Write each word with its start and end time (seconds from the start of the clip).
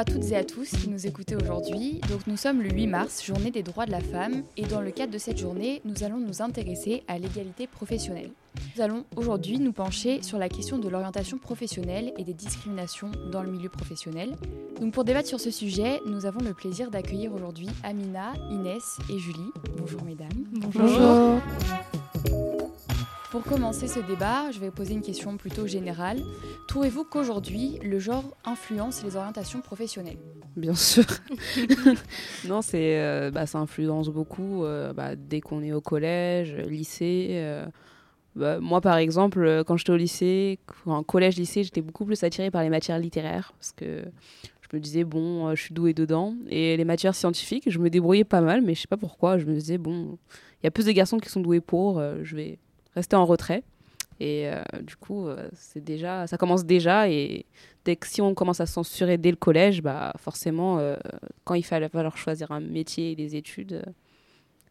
à 0.00 0.04
toutes 0.06 0.30
et 0.30 0.36
à 0.36 0.44
tous 0.44 0.70
qui 0.70 0.88
nous 0.88 1.06
écoutez 1.06 1.36
aujourd'hui. 1.36 2.00
Donc 2.08 2.26
nous 2.26 2.38
sommes 2.38 2.62
le 2.62 2.70
8 2.70 2.86
mars, 2.86 3.22
journée 3.22 3.50
des 3.50 3.62
droits 3.62 3.84
de 3.84 3.90
la 3.90 4.00
femme, 4.00 4.44
et 4.56 4.62
dans 4.62 4.80
le 4.80 4.92
cadre 4.92 5.12
de 5.12 5.18
cette 5.18 5.36
journée, 5.36 5.82
nous 5.84 6.04
allons 6.04 6.16
nous 6.16 6.40
intéresser 6.40 7.02
à 7.06 7.18
l'égalité 7.18 7.66
professionnelle. 7.66 8.30
Nous 8.74 8.82
allons 8.82 9.04
aujourd'hui 9.14 9.58
nous 9.58 9.72
pencher 9.72 10.22
sur 10.22 10.38
la 10.38 10.48
question 10.48 10.78
de 10.78 10.88
l'orientation 10.88 11.36
professionnelle 11.36 12.14
et 12.16 12.24
des 12.24 12.32
discriminations 12.32 13.10
dans 13.30 13.42
le 13.42 13.50
milieu 13.50 13.68
professionnel. 13.68 14.36
Donc 14.80 14.94
pour 14.94 15.04
débattre 15.04 15.28
sur 15.28 15.38
ce 15.38 15.50
sujet, 15.50 16.00
nous 16.06 16.24
avons 16.24 16.40
le 16.40 16.54
plaisir 16.54 16.90
d'accueillir 16.90 17.34
aujourd'hui 17.34 17.68
Amina, 17.82 18.32
Inès 18.50 18.96
et 19.10 19.18
Julie. 19.18 19.50
Bonjour 19.76 20.02
mesdames. 20.02 20.30
Bonjour. 20.50 21.40
Pour 23.30 23.44
commencer 23.44 23.86
ce 23.86 24.00
débat, 24.00 24.50
je 24.50 24.58
vais 24.58 24.72
poser 24.72 24.92
une 24.92 25.02
question 25.02 25.36
plutôt 25.36 25.64
générale. 25.68 26.18
Trouvez-vous 26.66 27.04
qu'aujourd'hui, 27.04 27.78
le 27.80 28.00
genre 28.00 28.24
influence 28.44 29.04
les 29.04 29.14
orientations 29.14 29.60
professionnelles? 29.60 30.18
Bien 30.56 30.74
sûr. 30.74 31.04
non, 32.48 32.60
c'est, 32.60 32.98
euh, 32.98 33.30
bah, 33.30 33.46
ça 33.46 33.58
influence 33.58 34.08
beaucoup 34.08 34.64
euh, 34.64 34.92
bah, 34.92 35.14
dès 35.14 35.40
qu'on 35.40 35.62
est 35.62 35.72
au 35.72 35.80
collège, 35.80 36.56
lycée. 36.66 37.28
Euh, 37.34 37.66
bah, 38.34 38.58
moi, 38.58 38.80
par 38.80 38.96
exemple, 38.96 39.62
quand 39.64 39.76
j'étais 39.76 39.92
au 39.92 39.96
lycée, 39.96 40.58
en 40.86 41.04
collège-lycée, 41.04 41.62
j'étais 41.62 41.82
beaucoup 41.82 42.04
plus 42.04 42.24
attirée 42.24 42.50
par 42.50 42.64
les 42.64 42.68
matières 42.68 42.98
littéraires 42.98 43.52
parce 43.56 43.70
que 43.70 44.02
je 44.42 44.76
me 44.76 44.80
disais, 44.80 45.04
bon, 45.04 45.54
je 45.54 45.62
suis 45.62 45.74
douée 45.74 45.94
dedans. 45.94 46.34
Et 46.48 46.76
les 46.76 46.84
matières 46.84 47.14
scientifiques, 47.14 47.70
je 47.70 47.78
me 47.78 47.90
débrouillais 47.90 48.24
pas 48.24 48.40
mal, 48.40 48.60
mais 48.60 48.74
je 48.74 48.80
sais 48.80 48.88
pas 48.88 48.96
pourquoi. 48.96 49.38
Je 49.38 49.46
me 49.46 49.54
disais, 49.54 49.78
bon, 49.78 50.18
il 50.60 50.64
y 50.64 50.66
a 50.66 50.72
plus 50.72 50.86
de 50.86 50.90
garçons 50.90 51.18
qui 51.18 51.28
sont 51.28 51.40
doués 51.40 51.60
pour, 51.60 52.02
je 52.24 52.34
vais 52.34 52.58
rester 52.94 53.16
en 53.16 53.26
retrait. 53.26 53.62
Et 54.20 54.48
euh, 54.48 54.62
du 54.82 54.96
coup, 54.96 55.26
euh, 55.26 55.48
c'est 55.54 55.82
déjà, 55.82 56.26
ça 56.26 56.36
commence 56.36 56.64
déjà. 56.64 57.08
Et 57.08 57.46
dès 57.84 57.96
que 57.96 58.06
si 58.06 58.20
on 58.20 58.34
commence 58.34 58.60
à 58.60 58.66
censurer 58.66 59.16
dès 59.16 59.30
le 59.30 59.36
collège, 59.36 59.82
bah 59.82 60.12
forcément, 60.18 60.78
euh, 60.78 60.96
quand 61.44 61.54
il 61.54 61.64
fallait 61.64 61.88
falloir 61.88 62.16
choisir 62.18 62.50
un 62.50 62.60
métier 62.60 63.12
et 63.12 63.16
des 63.16 63.34
études, 63.34 63.82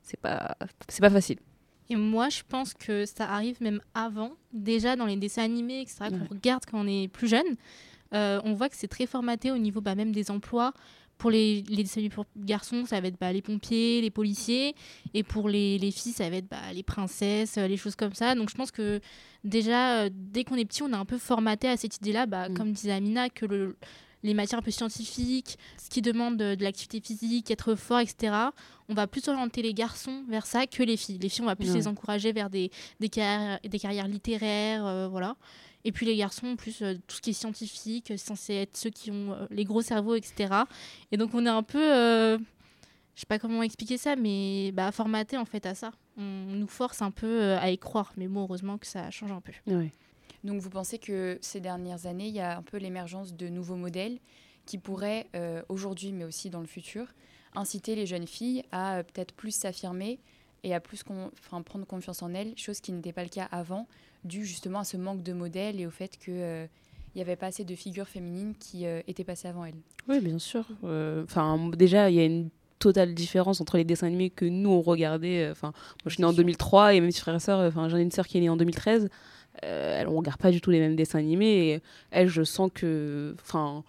c'est 0.03 0.19
pas, 0.19 0.55
c'est 0.87 1.01
pas 1.01 1.09
facile. 1.09 1.39
Et 1.89 1.95
moi, 1.95 2.29
je 2.29 2.43
pense 2.47 2.75
que 2.75 3.07
ça 3.07 3.27
arrive 3.27 3.57
même 3.61 3.81
avant, 3.95 4.33
déjà 4.53 4.95
dans 4.95 5.07
les 5.07 5.17
dessins 5.17 5.43
animés, 5.43 5.81
etc., 5.81 6.09
qu'on 6.09 6.35
regarde 6.35 6.63
quand 6.69 6.79
on 6.79 6.87
est 6.87 7.07
plus 7.07 7.27
jeune. 7.27 7.55
on 8.11 8.53
voit 8.53 8.69
que 8.69 8.75
c'est 8.75 8.87
très 8.87 9.07
formaté 9.07 9.49
au 9.49 9.57
niveau 9.57 9.81
bah, 9.81 9.95
même 9.95 10.11
des 10.11 10.29
emplois 10.29 10.73
pour 11.19 11.29
les, 11.29 11.63
les 11.67 12.09
pour 12.09 12.25
garçons, 12.37 12.85
ça 12.85 12.99
va 12.99 13.09
être 13.09 13.19
bah, 13.19 13.31
les 13.31 13.41
pompiers, 13.41 14.01
les 14.01 14.09
policiers. 14.09 14.73
Et 15.13 15.21
pour 15.21 15.49
les, 15.49 15.77
les 15.77 15.91
filles, 15.91 16.13
ça 16.13 16.29
va 16.29 16.37
être 16.37 16.47
bah, 16.49 16.73
les 16.73 16.81
princesses, 16.81 17.57
euh, 17.57 17.67
les 17.67 17.77
choses 17.77 17.97
comme 17.97 18.13
ça. 18.13 18.35
Donc 18.35 18.49
je 18.49 18.55
pense 18.55 18.71
que 18.71 19.01
déjà, 19.43 19.99
euh, 19.99 20.09
dès 20.11 20.45
qu'on 20.45 20.55
est 20.55 20.65
petit, 20.65 20.81
on 20.81 20.89
est 20.89 20.95
un 20.95 21.05
peu 21.05 21.17
formaté 21.17 21.67
à 21.67 21.75
cette 21.75 21.97
idée-là, 21.97 22.25
bah, 22.25 22.47
mm. 22.47 22.53
comme 22.55 22.71
disait 22.71 22.93
Amina, 22.93 23.29
que 23.29 23.45
le, 23.45 23.75
les 24.23 24.33
matières 24.33 24.59
un 24.59 24.63
peu 24.63 24.71
scientifiques, 24.71 25.57
ce 25.77 25.89
qui 25.89 26.01
demande 26.01 26.37
de, 26.37 26.55
l'activité 26.63 27.01
physique, 27.01 27.51
être 27.51 27.75
fort, 27.75 27.99
etc. 27.99 28.33
On 28.87 28.93
va 28.93 29.05
plus 29.05 29.27
orienter 29.27 29.61
les 29.61 29.73
garçons 29.73 30.23
vers 30.29 30.45
ça 30.45 30.67
que 30.67 30.83
les 30.83 30.95
filles. 30.95 31.19
Les 31.21 31.27
filles, 31.27 31.43
on 31.43 31.47
va 31.47 31.57
plus 31.57 31.73
les 31.73 31.87
encourager 31.87 32.31
vers 32.31 32.49
des, 32.49 32.71
des, 33.01 33.09
carrières, 33.09 33.59
des 33.61 33.79
carrières 33.79 34.07
littéraires, 34.07 34.85
euh, 34.85 35.07
voilà. 35.09 35.35
Et 35.85 35.91
puis 35.91 36.05
les 36.05 36.15
garçons, 36.15 36.55
plus 36.55 36.81
euh, 36.81 36.95
tout 37.07 37.17
ce 37.17 37.21
qui 37.21 37.29
est 37.29 37.33
scientifique, 37.33 38.05
c'est 38.07 38.17
censé 38.17 38.53
être 38.55 38.75
ceux 38.75 38.89
qui 38.89 39.11
ont 39.11 39.33
euh, 39.33 39.45
les 39.49 39.63
gros 39.63 39.81
cerveaux, 39.81 40.15
etc. 40.15 40.53
Et 41.11 41.17
donc 41.17 41.33
on 41.33 41.45
est 41.45 41.49
un 41.49 41.63
peu, 41.63 41.81
euh, 41.81 42.37
je 43.15 43.21
sais 43.21 43.25
pas 43.25 43.39
comment 43.39 43.63
expliquer 43.63 43.97
ça, 43.97 44.15
mais 44.15 44.71
bah, 44.73 44.91
formaté 44.91 45.37
en 45.37 45.45
fait 45.45 45.65
à 45.65 45.75
ça. 45.75 45.91
On 46.17 46.21
nous 46.21 46.67
force 46.67 47.01
un 47.01 47.11
peu 47.11 47.53
à 47.53 47.71
y 47.71 47.77
croire, 47.77 48.11
mais 48.17 48.27
bon, 48.27 48.41
heureusement 48.41 48.77
que 48.77 48.87
ça 48.87 49.09
change 49.09 49.31
un 49.31 49.41
peu. 49.41 49.53
Donc 50.43 50.59
vous 50.59 50.69
pensez 50.69 50.99
que 50.99 51.37
ces 51.41 51.61
dernières 51.61 52.05
années, 52.05 52.27
il 52.27 52.35
y 52.35 52.41
a 52.41 52.57
un 52.57 52.61
peu 52.61 52.77
l'émergence 52.77 53.33
de 53.33 53.47
nouveaux 53.47 53.75
modèles 53.75 54.19
qui 54.65 54.77
pourraient, 54.77 55.27
aujourd'hui 55.69 56.11
mais 56.11 56.25
aussi 56.25 56.49
dans 56.49 56.59
le 56.59 56.67
futur, 56.67 57.07
inciter 57.55 57.95
les 57.95 58.05
jeunes 58.05 58.27
filles 58.27 58.63
à 58.71 59.03
peut-être 59.03 59.33
plus 59.33 59.51
s'affirmer 59.51 60.19
et 60.63 60.73
à 60.73 60.79
plus 60.79 61.03
prendre 61.03 61.85
confiance 61.87 62.21
en 62.21 62.33
elles, 62.33 62.57
chose 62.57 62.81
qui 62.81 62.91
n'était 62.91 63.13
pas 63.13 63.23
le 63.23 63.29
cas 63.29 63.47
avant, 63.51 63.87
dû 64.23 64.45
justement 64.45 64.79
à 64.79 64.83
ce 64.83 64.97
manque 64.97 65.23
de 65.23 65.33
modèles 65.33 65.79
et 65.79 65.85
au 65.85 65.91
fait 65.91 66.17
qu'il 66.17 66.33
euh, 66.37 66.65
n'y 67.15 67.21
avait 67.21 67.35
pas 67.35 67.47
assez 67.47 67.63
de 67.63 67.75
figures 67.75 68.07
féminines 68.07 68.53
qui 68.59 68.85
euh, 68.85 69.01
étaient 69.07 69.23
passées 69.23 69.47
avant 69.47 69.65
elles. 69.65 69.79
Oui, 70.07 70.19
bien 70.19 70.39
sûr. 70.39 70.65
Euh, 70.83 71.23
enfin, 71.23 71.69
déjà, 71.77 72.09
il 72.09 72.15
y 72.15 72.19
a 72.19 72.25
une 72.25 72.49
totale 72.79 73.13
différence 73.13 73.59
entre 73.59 73.77
les 73.77 73.83
dessins 73.83 74.07
animés 74.07 74.29
que 74.29 74.45
nous 74.45 74.69
on 74.69 74.81
regardait. 74.81 75.49
Enfin, 75.51 75.67
moi 75.71 76.05
je 76.05 76.11
suis 76.11 76.21
née 76.21 76.27
en 76.27 76.33
2003 76.33 76.93
et 76.93 77.01
mes 77.01 77.11
frères 77.11 77.35
et 77.35 77.39
sœurs, 77.39 77.59
enfin 77.59 77.89
j'en 77.89 77.97
ai 77.97 78.01
une 78.01 78.11
sœur 78.11 78.25
qui 78.25 78.37
est 78.37 78.41
née 78.41 78.49
en 78.49 78.55
2013. 78.55 79.09
Euh, 79.65 80.05
on 80.07 80.17
regarde 80.17 80.39
pas 80.39 80.51
du 80.51 80.61
tout 80.61 80.71
les 80.71 80.79
mêmes 80.79 80.95
dessins 80.95 81.19
animés 81.19 81.73
et 81.73 81.81
elle, 82.11 82.29
je 82.29 82.43
sens 82.43 82.69
que, 82.73 83.35
enfin, 83.41 83.83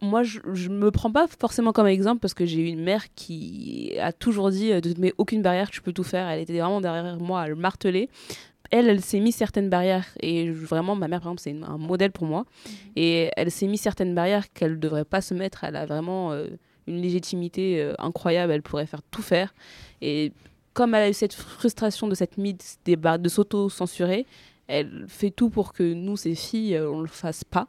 moi, 0.00 0.22
je, 0.22 0.40
je 0.52 0.68
me 0.68 0.90
prends 0.90 1.12
pas 1.12 1.26
forcément 1.26 1.72
comme 1.72 1.86
exemple 1.86 2.20
parce 2.20 2.34
que 2.34 2.44
j'ai 2.44 2.60
eu 2.60 2.66
une 2.66 2.82
mère 2.82 3.04
qui 3.14 3.92
a 4.00 4.12
toujours 4.12 4.50
dit 4.50 4.70
de 4.80 4.88
ne 4.94 5.00
mettre 5.00 5.14
aucune 5.18 5.42
barrière, 5.42 5.70
tu 5.70 5.80
peux 5.80 5.92
tout 5.92 6.04
faire. 6.04 6.28
Elle 6.28 6.40
était 6.40 6.58
vraiment 6.58 6.80
derrière 6.80 7.18
moi 7.18 7.42
à 7.42 7.48
le 7.48 7.54
marteler 7.54 8.08
elle, 8.70 8.88
elle 8.88 9.00
s'est 9.00 9.20
mis 9.20 9.32
certaines 9.32 9.68
barrières. 9.68 10.06
Et 10.20 10.50
vraiment, 10.50 10.94
ma 10.94 11.08
mère, 11.08 11.20
par 11.20 11.32
exemple, 11.32 11.42
c'est 11.42 11.56
un 11.62 11.78
modèle 11.78 12.12
pour 12.12 12.26
moi. 12.26 12.40
Mhm. 12.40 12.72
Et 12.96 13.30
elle 13.36 13.50
s'est 13.50 13.66
mis 13.66 13.78
certaines 13.78 14.14
barrières 14.14 14.52
qu'elle 14.52 14.72
ne 14.72 14.76
devrait 14.76 15.04
pas 15.04 15.20
se 15.20 15.34
mettre. 15.34 15.64
Elle 15.64 15.76
a 15.76 15.86
vraiment 15.86 16.32
euh, 16.32 16.48
une 16.86 17.00
légitimité 17.00 17.80
euh, 17.80 17.94
incroyable. 17.98 18.52
Elle 18.52 18.62
pourrait 18.62 18.86
faire 18.86 19.02
tout 19.10 19.22
faire. 19.22 19.54
Et 20.00 20.32
comme 20.72 20.94
elle 20.94 21.04
a 21.04 21.08
eu 21.08 21.14
cette 21.14 21.34
frustration 21.34 22.08
de 22.08 22.14
cette 22.14 22.36
mise 22.36 22.78
de 22.84 23.28
s'auto-censurer, 23.28 24.26
elle 24.68 25.06
fait 25.08 25.30
tout 25.30 25.48
pour 25.48 25.72
que 25.72 25.94
nous, 25.94 26.16
ces 26.16 26.34
filles, 26.34 26.76
euh, 26.76 26.90
on 26.90 26.98
ne 26.98 27.02
le 27.02 27.08
fasse 27.08 27.44
pas. 27.44 27.68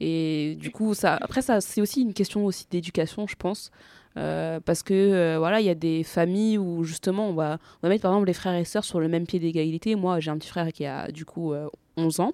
Et 0.00 0.56
du 0.60 0.70
coup, 0.70 0.94
ça, 0.94 1.18
après, 1.20 1.42
ça, 1.42 1.60
c'est 1.60 1.80
aussi 1.80 2.02
une 2.02 2.14
question 2.14 2.44
aussi 2.44 2.66
d'éducation, 2.70 3.26
je 3.26 3.36
pense. 3.36 3.70
Euh, 4.16 4.60
parce 4.60 4.82
que 4.82 4.94
euh, 4.94 5.38
voilà, 5.38 5.60
il 5.60 5.66
y 5.66 5.70
a 5.70 5.74
des 5.74 6.02
familles 6.02 6.56
où 6.56 6.84
justement 6.84 7.28
on 7.28 7.34
va, 7.34 7.58
on 7.82 7.86
va 7.86 7.88
mettre 7.90 8.02
par 8.02 8.12
exemple 8.12 8.26
les 8.26 8.32
frères 8.32 8.54
et 8.54 8.64
sœurs 8.64 8.84
sur 8.84 9.00
le 9.00 9.08
même 9.08 9.26
pied 9.26 9.38
d'égalité. 9.38 9.94
Moi, 9.94 10.20
j'ai 10.20 10.30
un 10.30 10.38
petit 10.38 10.48
frère 10.48 10.72
qui 10.72 10.86
a 10.86 11.10
du 11.10 11.24
coup 11.24 11.52
11 11.96 12.20
euh, 12.20 12.22
ans 12.22 12.32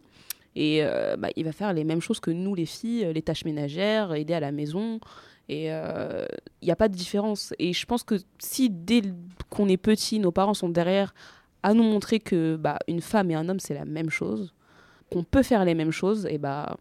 et 0.54 0.82
bah, 1.19 1.28
il 1.34 1.44
va 1.44 1.53
faire 1.53 1.72
les 1.72 1.82
mêmes 1.82 2.03
choses 2.03 2.21
que 2.21 2.31
nous 2.31 2.54
les 2.54 2.66
filles, 2.66 3.10
les 3.15 3.22
tâches 3.22 3.47
ménagères, 3.47 4.12
aider 4.12 4.34
à 4.34 4.41
la 4.41 4.53
maison. 4.53 5.00
Et 5.48 5.69
il 5.69 6.28
n'y 6.62 6.71
a 6.71 6.76
pas 6.76 6.88
de 6.88 6.94
différence. 6.94 7.54
Et 7.59 7.72
je 7.72 7.87
pense 7.87 8.03
que 8.03 8.16
si 8.38 8.69
dès 8.69 9.00
qu'on 9.48 9.66
est 9.69 9.78
petit, 9.78 10.19
nos 10.19 10.31
parents 10.31 10.53
sont 10.53 10.69
derrière 10.69 11.15
à 11.62 11.72
nous 11.72 11.82
montrer 11.82 12.21
que 12.21 12.56
bah, 12.56 12.78
une 12.87 13.00
femme 13.00 13.31
et 13.31 13.34
un 13.34 13.48
homme 13.48 13.60
c'est 13.60 13.72
la 13.72 13.87
même 13.87 14.10
chose, 14.10 14.53
qu'on 15.10 15.25
peut 15.25 15.42
faire 15.42 15.65
les 15.65 15.75
mêmes 15.75 15.91
choses, 15.91 16.26
et 16.26 16.37
bah 16.37 16.76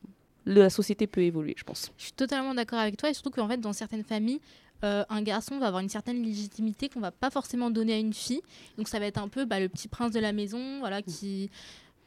la 0.45 0.69
société 0.69 1.07
peut 1.07 1.21
évoluer, 1.21 1.53
je 1.57 1.63
pense. 1.63 1.91
Je 1.97 2.03
suis 2.05 2.13
totalement 2.13 2.53
d'accord 2.53 2.79
avec 2.79 2.97
toi, 2.97 3.09
et 3.09 3.13
surtout 3.13 3.29
qu'en 3.29 3.47
fait, 3.47 3.57
dans 3.57 3.73
certaines 3.73 4.03
familles, 4.03 4.41
euh, 4.83 5.03
un 5.09 5.21
garçon 5.21 5.59
va 5.59 5.67
avoir 5.67 5.81
une 5.81 5.89
certaine 5.89 6.23
légitimité 6.23 6.89
qu'on 6.89 6.99
va 6.99 7.11
pas 7.11 7.29
forcément 7.29 7.69
donner 7.69 7.93
à 7.93 7.97
une 7.97 8.13
fille. 8.13 8.41
Donc 8.77 8.87
ça 8.87 8.99
va 8.99 9.05
être 9.05 9.17
un 9.17 9.27
peu 9.27 9.45
bah, 9.45 9.59
le 9.59 9.69
petit 9.69 9.87
prince 9.87 10.11
de 10.11 10.19
la 10.19 10.33
maison, 10.33 10.79
voilà, 10.79 10.99
mm. 10.99 11.03
qui 11.03 11.49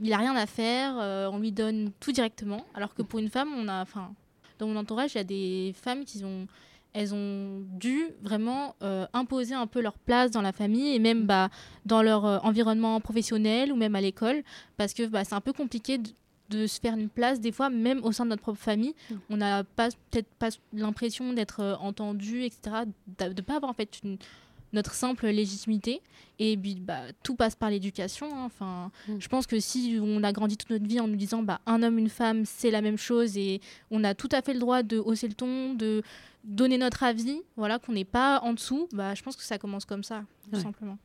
il 0.00 0.12
a 0.12 0.18
rien 0.18 0.34
à 0.34 0.46
faire, 0.46 0.98
euh, 0.98 1.30
on 1.32 1.38
lui 1.38 1.52
donne 1.52 1.92
tout 2.00 2.12
directement. 2.12 2.64
Alors 2.74 2.94
que 2.94 3.02
pour 3.02 3.20
une 3.20 3.30
femme, 3.30 3.48
on 3.56 3.68
a, 3.68 3.80
enfin, 3.80 4.12
dans 4.58 4.66
mon 4.66 4.76
entourage, 4.76 5.14
il 5.14 5.18
y 5.18 5.20
a 5.20 5.24
des 5.24 5.72
femmes 5.80 6.04
qui 6.04 6.24
ont, 6.24 6.48
elles 6.92 7.14
ont 7.14 7.60
dû 7.78 8.08
vraiment 8.20 8.74
euh, 8.82 9.06
imposer 9.12 9.54
un 9.54 9.68
peu 9.68 9.80
leur 9.80 9.96
place 9.98 10.32
dans 10.32 10.42
la 10.42 10.52
famille 10.52 10.94
et 10.94 10.98
même 10.98 11.26
bah, 11.26 11.48
dans 11.86 12.02
leur 12.02 12.44
environnement 12.44 13.00
professionnel 13.00 13.72
ou 13.72 13.76
même 13.76 13.94
à 13.94 14.00
l'école, 14.00 14.42
parce 14.76 14.94
que 14.94 15.06
bah, 15.06 15.24
c'est 15.24 15.34
un 15.34 15.40
peu 15.40 15.52
compliqué 15.52 15.98
de, 16.50 16.66
se 16.66 16.80
faire 16.80 16.96
une 16.96 17.08
place 17.08 17.40
des 17.40 17.52
fois 17.52 17.70
même 17.70 18.02
au 18.04 18.12
sein 18.12 18.24
de 18.24 18.30
notre 18.30 18.42
propre 18.42 18.60
famille 18.60 18.94
mm. 19.10 19.14
on 19.30 19.36
n'a 19.36 19.64
pas 19.64 19.88
peut-être 20.10 20.28
pas 20.38 20.50
l'impression 20.72 21.32
d'être 21.32 21.60
euh, 21.60 21.76
entendu 21.76 22.42
etc 22.42 22.84
de 23.18 23.24
ne 23.26 23.40
pas 23.40 23.56
avoir 23.56 23.70
en 23.70 23.74
fait 23.74 24.00
notre 24.72 24.94
simple 24.94 25.26
légitimité 25.28 26.02
et 26.38 26.56
puis 26.56 26.74
bah, 26.74 27.00
tout 27.22 27.36
passe 27.36 27.54
par 27.54 27.70
l'éducation 27.70 28.28
hein. 28.32 28.44
enfin 28.44 28.90
mm. 29.08 29.20
je 29.20 29.28
pense 29.28 29.46
que 29.46 29.60
si 29.60 29.98
on 30.02 30.22
a 30.22 30.32
grandi 30.32 30.56
toute 30.56 30.70
notre 30.70 30.86
vie 30.86 31.00
en 31.00 31.08
nous 31.08 31.16
disant 31.16 31.42
bah 31.42 31.60
un 31.66 31.82
homme 31.82 31.98
une 31.98 32.10
femme 32.10 32.44
c'est 32.44 32.70
la 32.70 32.80
même 32.80 32.98
chose 32.98 33.36
et 33.36 33.60
on 33.90 34.04
a 34.04 34.14
tout 34.14 34.28
à 34.32 34.42
fait 34.42 34.54
le 34.54 34.60
droit 34.60 34.82
de 34.82 34.98
hausser 34.98 35.28
le 35.28 35.34
ton 35.34 35.74
de 35.74 36.02
donner 36.44 36.78
notre 36.78 37.02
avis 37.02 37.40
voilà 37.56 37.78
qu'on 37.78 37.92
n'est 37.92 38.04
pas 38.04 38.40
en 38.40 38.52
dessous 38.52 38.88
bah 38.92 39.14
je 39.14 39.22
pense 39.22 39.36
que 39.36 39.42
ça 39.42 39.58
commence 39.58 39.84
comme 39.84 40.02
ça 40.02 40.24
tout 40.52 40.60
simplement 40.60 40.98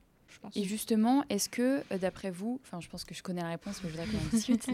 et 0.55 0.63
justement, 0.63 1.23
est-ce 1.29 1.49
que, 1.49 1.83
euh, 1.91 1.97
d'après 1.97 2.31
vous, 2.31 2.59
enfin, 2.63 2.79
je 2.79 2.87
pense 2.89 3.03
que 3.03 3.13
je 3.13 3.21
connais 3.23 3.41
la 3.41 3.49
réponse, 3.49 3.81
mais 3.83 3.89
je 3.89 3.97
voudrais 3.97 4.09
qu'on 4.11 4.35
discute. 4.35 4.65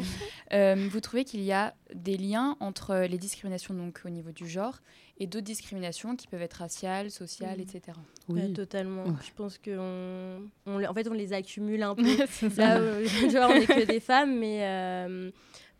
euh, 0.54 0.88
vous 0.90 1.00
trouvez 1.00 1.24
qu'il 1.26 1.42
y 1.42 1.52
a 1.52 1.74
des 1.94 2.18
liens 2.18 2.58
entre 2.60 3.06
les 3.10 3.18
discriminations 3.18 3.74
donc 3.74 4.02
au 4.06 4.10
niveau 4.10 4.32
du 4.32 4.48
genre 4.48 4.80
et 5.18 5.28
d'autres 5.28 5.46
discriminations 5.46 6.16
qui 6.16 6.28
peuvent 6.28 6.42
être 6.42 6.56
raciales, 6.56 7.10
sociales, 7.10 7.62
etc. 7.62 7.98
Oui, 8.28 8.52
totalement. 8.54 9.06
Je 9.26 9.32
pense 9.36 9.58
qu'on, 9.58 10.42
on, 10.66 10.84
en 10.84 10.94
fait, 10.94 11.08
on 11.08 11.14
les 11.14 11.32
accumule 11.34 11.84
un 11.84 11.96
peu. 11.96 12.18
Là, 12.58 12.80
genre, 13.30 13.52
on 13.52 13.60
n'est 13.60 13.66
que 13.66 13.86
des 13.86 14.00
femmes, 14.00 14.38
mais. 14.38 14.60
Euh, 14.64 15.32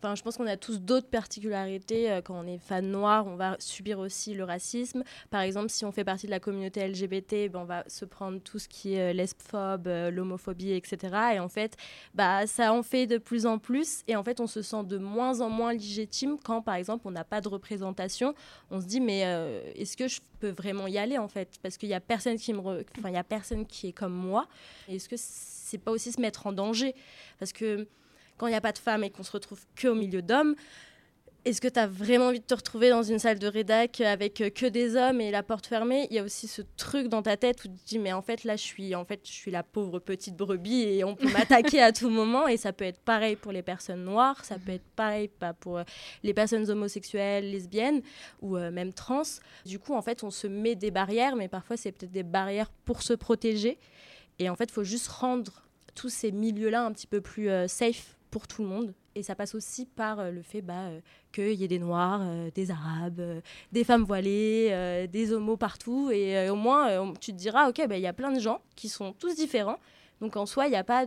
Enfin, 0.06 0.14
je 0.14 0.22
pense 0.22 0.38
qu'on 0.38 0.46
a 0.46 0.56
tous 0.56 0.80
d'autres 0.80 1.10
particularités. 1.10 2.12
Euh, 2.12 2.22
quand 2.22 2.40
on 2.40 2.46
est 2.46 2.60
fan 2.60 2.92
noir, 2.92 3.26
on 3.26 3.38
va 3.38 3.56
subir 3.58 3.98
aussi 3.98 4.36
le 4.36 4.44
racisme. 4.44 5.04
Par 5.32 5.42
exemple, 5.42 5.70
si 5.70 5.84
on 5.84 5.92
fait 5.92 6.04
partie 6.04 6.28
de 6.28 6.32
la 6.32 6.40
communauté 6.40 6.88
LGBT, 6.88 7.50
ben, 7.52 7.62
on 7.62 7.66
va 7.66 7.84
se 7.88 8.06
prendre 8.06 8.40
tout 8.40 8.60
ce 8.60 8.68
qui 8.68 8.94
est 8.94 9.16
lesbophobe, 9.16 9.88
l'homophobie, 10.12 10.74
etc. 10.74 11.16
Et 11.34 11.40
en 11.40 11.50
fait, 11.50 11.76
bah, 12.14 12.46
ça 12.46 12.72
en 12.72 12.84
fait 12.84 13.08
de 13.08 13.18
plus 13.18 13.48
en 13.48 13.58
plus. 13.58 14.04
Et 14.08 14.16
en 14.16 14.24
fait, 14.24 14.40
on 14.40 14.46
se 14.46 14.62
sent 14.62 14.84
de 14.84 15.00
moins 15.00 15.42
en 15.42 15.50
moins 15.50 15.74
légitime 15.74 16.38
quand, 16.38 16.62
par 16.62 16.76
exemple, 16.76 17.08
on 17.08 17.12
n'a 17.12 17.24
pas 17.24 17.42
de 17.42 17.48
représentation. 17.48 18.36
On 18.70 18.80
se 18.82 18.86
dit, 18.86 19.02
mais 19.02 19.22
est-ce 19.76 19.98
que 19.98 20.08
je 20.08 20.22
peux 20.40 20.50
vraiment 20.50 20.86
y 20.86 21.00
aller, 21.00 21.18
en 21.18 21.28
fait? 21.28 21.50
Parce 21.64 21.78
qu'il 21.78 21.90
n'y 21.90 21.96
a 21.96 22.00
personne 22.00 22.38
qui 22.38 22.54
me... 22.54 22.60
Enfin, 22.60 23.10
il 23.10 23.16
y 23.16 23.18
a 23.18 23.24
personne 23.24 23.66
qui 23.66 23.88
est 23.88 23.94
comme 23.94 24.14
moi. 24.14 24.48
Est-ce 24.88 25.10
que 25.10 25.16
c'est 25.18 25.80
pas 25.80 25.90
aussi 25.90 26.12
se 26.12 26.22
mettre 26.22 26.46
en 26.46 26.54
danger? 26.54 26.94
Parce 27.40 27.52
que 27.52 27.88
quand 28.38 28.48
il 28.48 28.52
n'y 28.52 28.56
a 28.56 28.62
pas 28.62 28.72
de 28.72 28.78
femmes 28.78 29.04
et 29.04 29.10
qu'on 29.10 29.24
se 29.24 29.32
retrouve 29.32 29.62
que 29.76 29.88
au 29.88 29.96
milieu 29.96 30.22
d'hommes, 30.22 30.56
est-ce 31.46 31.62
que 31.62 31.68
tu 31.68 31.80
as 31.80 31.86
vraiment 31.86 32.30
envie 32.30 32.40
de 32.40 32.46
te 32.46 32.56
retrouver 32.56 32.90
dans 32.90 33.04
une 33.04 33.20
salle 33.20 33.38
de 33.38 33.46
rédac 33.46 34.02
avec 34.02 34.42
euh, 34.42 34.50
que 34.50 34.66
des 34.66 34.96
hommes 34.96 35.22
et 35.22 35.30
la 35.30 35.44
porte 35.44 35.68
fermée? 35.68 36.08
Il 36.10 36.16
y 36.16 36.20
a 36.20 36.24
aussi 36.24 36.48
ce 36.48 36.64
truc 36.76 37.08
dans 37.08 37.22
ta 37.22 37.38
tête 37.38 37.64
où 37.64 37.68
tu 37.68 37.76
te 37.76 37.86
dis 37.86 38.00
mais 38.00 38.14
en 38.14 38.24
fait 38.24 38.44
là 38.46 38.56
je 38.56 38.64
suis 38.64 38.96
en 38.96 39.06
fait 39.06 39.22
je 39.24 39.32
suis 39.32 39.52
la 39.52 39.62
pauvre 39.62 40.00
petite 40.00 40.36
brebis 40.36 40.82
et 40.82 41.04
on 41.04 41.16
peut 41.16 41.32
m'attaquer 41.32 41.84
à 41.84 41.92
tout 41.92 42.10
moment. 42.10 42.48
Et 42.48 42.58
ça 42.58 42.74
peut 42.74 42.84
être 42.84 43.00
pareil 43.00 43.36
pour 43.36 43.52
les 43.52 43.62
personnes 43.62 44.04
noires, 44.04 44.44
ça 44.44 44.58
peut 44.58 44.72
être 44.72 44.88
pareil 44.96 45.28
pas 45.28 45.54
pour 45.54 45.78
euh, 45.78 45.84
les 46.24 46.34
personnes 46.34 46.68
homosexuelles, 46.68 47.52
lesbiennes 47.52 48.02
ou 48.42 48.58
euh, 48.58 48.72
même 48.72 48.92
trans. 48.92 49.22
Du 49.68 49.78
coup 49.78 49.94
en 49.94 50.02
fait 50.02 50.24
on 50.24 50.32
se 50.32 50.48
met 50.48 50.74
des 50.74 50.90
barrières 50.90 51.36
mais 51.36 51.48
parfois 51.48 51.78
c'est 51.78 51.92
peut-être 51.92 52.12
des 52.12 52.24
barrières 52.24 52.72
pour 52.86 53.04
se 53.04 53.14
protéger. 53.14 53.78
Et 54.40 54.50
en 54.50 54.56
fait 54.56 54.66
il 54.66 54.74
faut 54.74 54.84
juste 54.84 55.10
rendre 55.10 55.62
tous 55.94 56.10
ces 56.10 56.32
milieux-là 56.32 56.84
un 56.84 56.92
petit 56.92 57.08
peu 57.08 57.22
plus 57.22 57.50
safe 57.68 58.18
pour 58.36 58.50
tout 58.50 58.64
le 58.64 58.68
monde. 58.68 58.94
Et 59.16 59.24
ça 59.24 59.34
passe 59.34 59.56
aussi 59.56 59.86
par 59.86 60.20
euh, 60.20 60.30
le 60.30 60.42
fait 60.42 60.62
bah, 60.62 60.74
euh, 60.74 61.00
qu'il 61.32 61.54
y 61.54 61.64
ait 61.64 61.70
des 61.70 61.80
Noirs, 61.80 62.20
euh, 62.22 62.50
des 62.54 62.70
Arabes, 62.70 63.22
des 63.72 63.86
femmes 63.86 64.04
voilées, 64.04 65.08
des 65.10 65.32
homos 65.32 65.56
partout. 65.56 66.12
Et 66.12 66.50
au 66.50 66.58
moins, 66.58 67.14
tu 67.22 67.32
te 67.32 67.38
diras, 67.38 67.70
OK, 67.70 67.82
bah, 67.88 67.96
il 67.96 68.02
y 68.02 68.08
a 68.08 68.12
plein 68.12 68.34
de 68.34 68.42
gens 68.42 68.60
qui 68.76 68.90
sont 68.90 69.14
tous 69.14 69.34
différents. 69.36 69.80
Donc 70.20 70.36
en 70.36 70.46
soi, 70.46 70.68
il 70.68 70.72
n'y 70.72 70.76
a 70.76 70.84
pas 70.84 71.06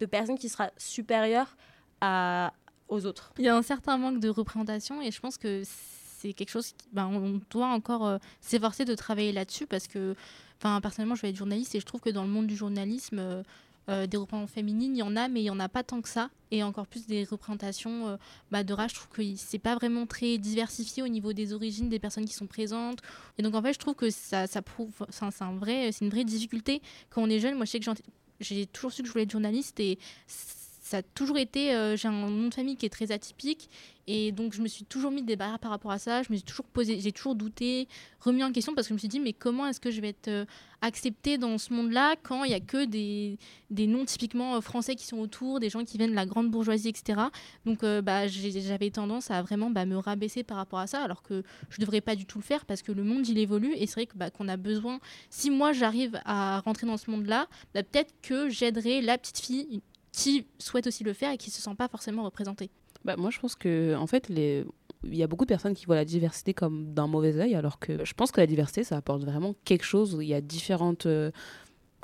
de 0.00 0.06
personne 0.06 0.38
qui 0.38 0.48
sera 0.48 0.70
supérieure 0.78 1.58
à, 2.00 2.54
aux 2.88 3.04
autres. 3.04 3.34
Il 3.36 3.44
y 3.44 3.48
a 3.48 3.54
un 3.54 3.60
certain 3.60 3.98
manque 3.98 4.18
de 4.18 4.30
représentation 4.30 5.02
et 5.02 5.10
je 5.10 5.20
pense 5.20 5.36
que 5.36 5.62
c'est 5.66 6.32
quelque 6.32 6.50
chose 6.50 6.68
qui, 6.68 6.88
bah, 6.90 7.06
on 7.06 7.42
doit 7.50 7.68
encore 7.68 8.18
s'efforcer 8.40 8.86
de 8.86 8.94
travailler 8.94 9.32
là-dessus 9.32 9.66
parce 9.66 9.88
que, 9.88 10.14
personnellement, 10.58 11.16
je 11.16 11.20
vais 11.20 11.28
être 11.28 11.36
journaliste 11.36 11.74
et 11.74 11.80
je 11.80 11.84
trouve 11.84 12.00
que 12.00 12.08
dans 12.08 12.22
le 12.22 12.30
monde 12.30 12.46
du 12.46 12.56
journalisme, 12.56 13.44
des 13.88 14.16
représentations 14.16 14.54
féminines, 14.54 14.96
il 14.96 15.00
y 15.00 15.02
en 15.02 15.16
a, 15.16 15.28
mais 15.28 15.42
il 15.42 15.44
y 15.44 15.50
en 15.50 15.60
a 15.60 15.68
pas 15.68 15.82
tant 15.82 16.00
que 16.00 16.08
ça. 16.08 16.30
Et 16.52 16.62
encore 16.62 16.86
plus 16.86 17.06
des 17.06 17.24
représentations 17.24 18.08
euh, 18.08 18.16
bah, 18.50 18.62
de 18.62 18.74
race, 18.74 18.90
je 18.90 18.96
trouve 18.96 19.08
que 19.08 19.22
c'est 19.36 19.58
pas 19.58 19.74
vraiment 19.74 20.06
très 20.06 20.36
diversifié 20.36 21.02
au 21.02 21.08
niveau 21.08 21.32
des 21.32 21.54
origines 21.54 21.88
des 21.88 21.98
personnes 21.98 22.26
qui 22.26 22.34
sont 22.34 22.46
présentes. 22.46 22.98
Et 23.38 23.42
donc 23.42 23.54
en 23.54 23.62
fait, 23.62 23.72
je 23.72 23.78
trouve 23.78 23.94
que 23.94 24.10
ça, 24.10 24.46
ça 24.46 24.60
prouve, 24.60 24.92
c'est 25.08 25.42
un 25.42 25.56
vrai, 25.56 25.90
une 26.00 26.10
vraie 26.10 26.24
difficulté 26.24 26.82
quand 27.08 27.22
on 27.22 27.30
est 27.30 27.40
jeune. 27.40 27.56
Moi, 27.56 27.64
je 27.64 27.70
sais 27.70 27.80
que 27.80 27.90
j'ai 28.40 28.66
toujours 28.66 28.92
su 28.92 29.00
que 29.00 29.08
je 29.08 29.12
voulais 29.12 29.24
être 29.24 29.30
journaliste 29.30 29.80
et 29.80 29.98
ça 30.82 30.98
a 30.98 31.02
toujours 31.02 31.38
été, 31.38 31.74
euh, 31.74 31.96
j'ai 31.96 32.08
un 32.08 32.12
nom 32.12 32.48
de 32.48 32.54
famille 32.54 32.76
qui 32.76 32.84
est 32.84 32.90
très 32.90 33.12
atypique 33.12 33.70
et 34.08 34.32
donc, 34.32 34.52
je 34.52 34.60
me 34.60 34.66
suis 34.66 34.84
toujours 34.84 35.12
mis 35.12 35.22
des 35.22 35.36
barrières 35.36 35.60
par 35.60 35.70
rapport 35.70 35.92
à 35.92 35.98
ça. 35.98 36.22
Je 36.22 36.32
me 36.32 36.36
suis 36.36 36.44
toujours 36.44 36.66
posé, 36.66 36.98
j'ai 37.00 37.12
toujours 37.12 37.36
douté, 37.36 37.86
remis 38.20 38.42
en 38.42 38.50
question 38.50 38.74
parce 38.74 38.88
que 38.88 38.90
je 38.90 38.94
me 38.94 38.98
suis 38.98 39.08
dit, 39.08 39.20
mais 39.20 39.32
comment 39.32 39.66
est-ce 39.66 39.78
que 39.78 39.92
je 39.92 40.00
vais 40.00 40.08
être 40.08 40.28
euh, 40.28 40.44
acceptée 40.80 41.38
dans 41.38 41.56
ce 41.56 41.72
monde-là 41.72 42.16
quand 42.24 42.42
il 42.42 42.48
n'y 42.48 42.54
a 42.54 42.60
que 42.60 42.84
des, 42.84 43.38
des 43.70 43.86
noms 43.86 44.04
typiquement 44.04 44.56
euh, 44.56 44.60
français 44.60 44.96
qui 44.96 45.06
sont 45.06 45.18
autour, 45.18 45.60
des 45.60 45.70
gens 45.70 45.84
qui 45.84 45.98
viennent 45.98 46.10
de 46.10 46.16
la 46.16 46.26
grande 46.26 46.50
bourgeoisie, 46.50 46.88
etc. 46.88 47.20
Donc, 47.64 47.84
bah, 47.84 48.26
j'avais 48.26 48.90
tendance 48.90 49.30
à 49.30 49.40
vraiment 49.42 49.70
bah, 49.70 49.86
me 49.86 49.96
rabaisser 49.96 50.42
par 50.42 50.56
rapport 50.56 50.80
à 50.80 50.88
ça, 50.88 51.00
alors 51.02 51.22
que 51.22 51.44
je 51.70 51.76
ne 51.80 51.82
devrais 51.82 52.00
pas 52.00 52.16
du 52.16 52.26
tout 52.26 52.38
le 52.38 52.44
faire 52.44 52.64
parce 52.64 52.82
que 52.82 52.90
le 52.90 53.04
monde, 53.04 53.28
il 53.28 53.38
évolue 53.38 53.72
et 53.76 53.86
c'est 53.86 53.94
vrai 53.94 54.06
que, 54.06 54.16
bah, 54.16 54.30
qu'on 54.30 54.48
a 54.48 54.56
besoin. 54.56 54.98
Si 55.30 55.50
moi, 55.50 55.72
j'arrive 55.72 56.20
à 56.24 56.60
rentrer 56.60 56.88
dans 56.88 56.96
ce 56.96 57.08
monde-là, 57.10 57.46
bah, 57.72 57.84
peut-être 57.84 58.12
que 58.20 58.48
j'aiderai 58.48 59.00
la 59.00 59.16
petite 59.16 59.38
fille 59.38 59.80
qui 60.12 60.46
souhaite 60.58 60.86
aussi 60.86 61.04
le 61.04 61.12
faire 61.12 61.32
et 61.32 61.38
qui 61.38 61.50
se 61.50 61.60
sent 61.60 61.74
pas 61.76 61.88
forcément 61.88 62.22
représentée. 62.24 62.70
Bah, 63.04 63.16
moi, 63.16 63.30
je 63.30 63.40
pense 63.40 63.54
que, 63.54 63.96
en 63.96 64.06
fait, 64.06 64.28
il 64.28 64.66
y 65.04 65.22
a 65.22 65.26
beaucoup 65.26 65.44
de 65.44 65.48
personnes 65.48 65.74
qui 65.74 65.86
voient 65.86 65.96
la 65.96 66.04
diversité 66.04 66.54
comme 66.54 66.94
d'un 66.94 67.06
mauvais 67.06 67.36
œil, 67.38 67.54
alors 67.54 67.78
que 67.78 68.04
je 68.04 68.14
pense 68.14 68.30
que 68.30 68.40
la 68.40 68.46
diversité, 68.46 68.84
ça 68.84 68.96
apporte 68.96 69.24
vraiment 69.24 69.54
quelque 69.64 69.84
chose. 69.84 70.16
Il 70.20 70.28
y 70.28 70.34
a 70.34 70.40
différentes 70.40 71.06
euh, 71.06 71.30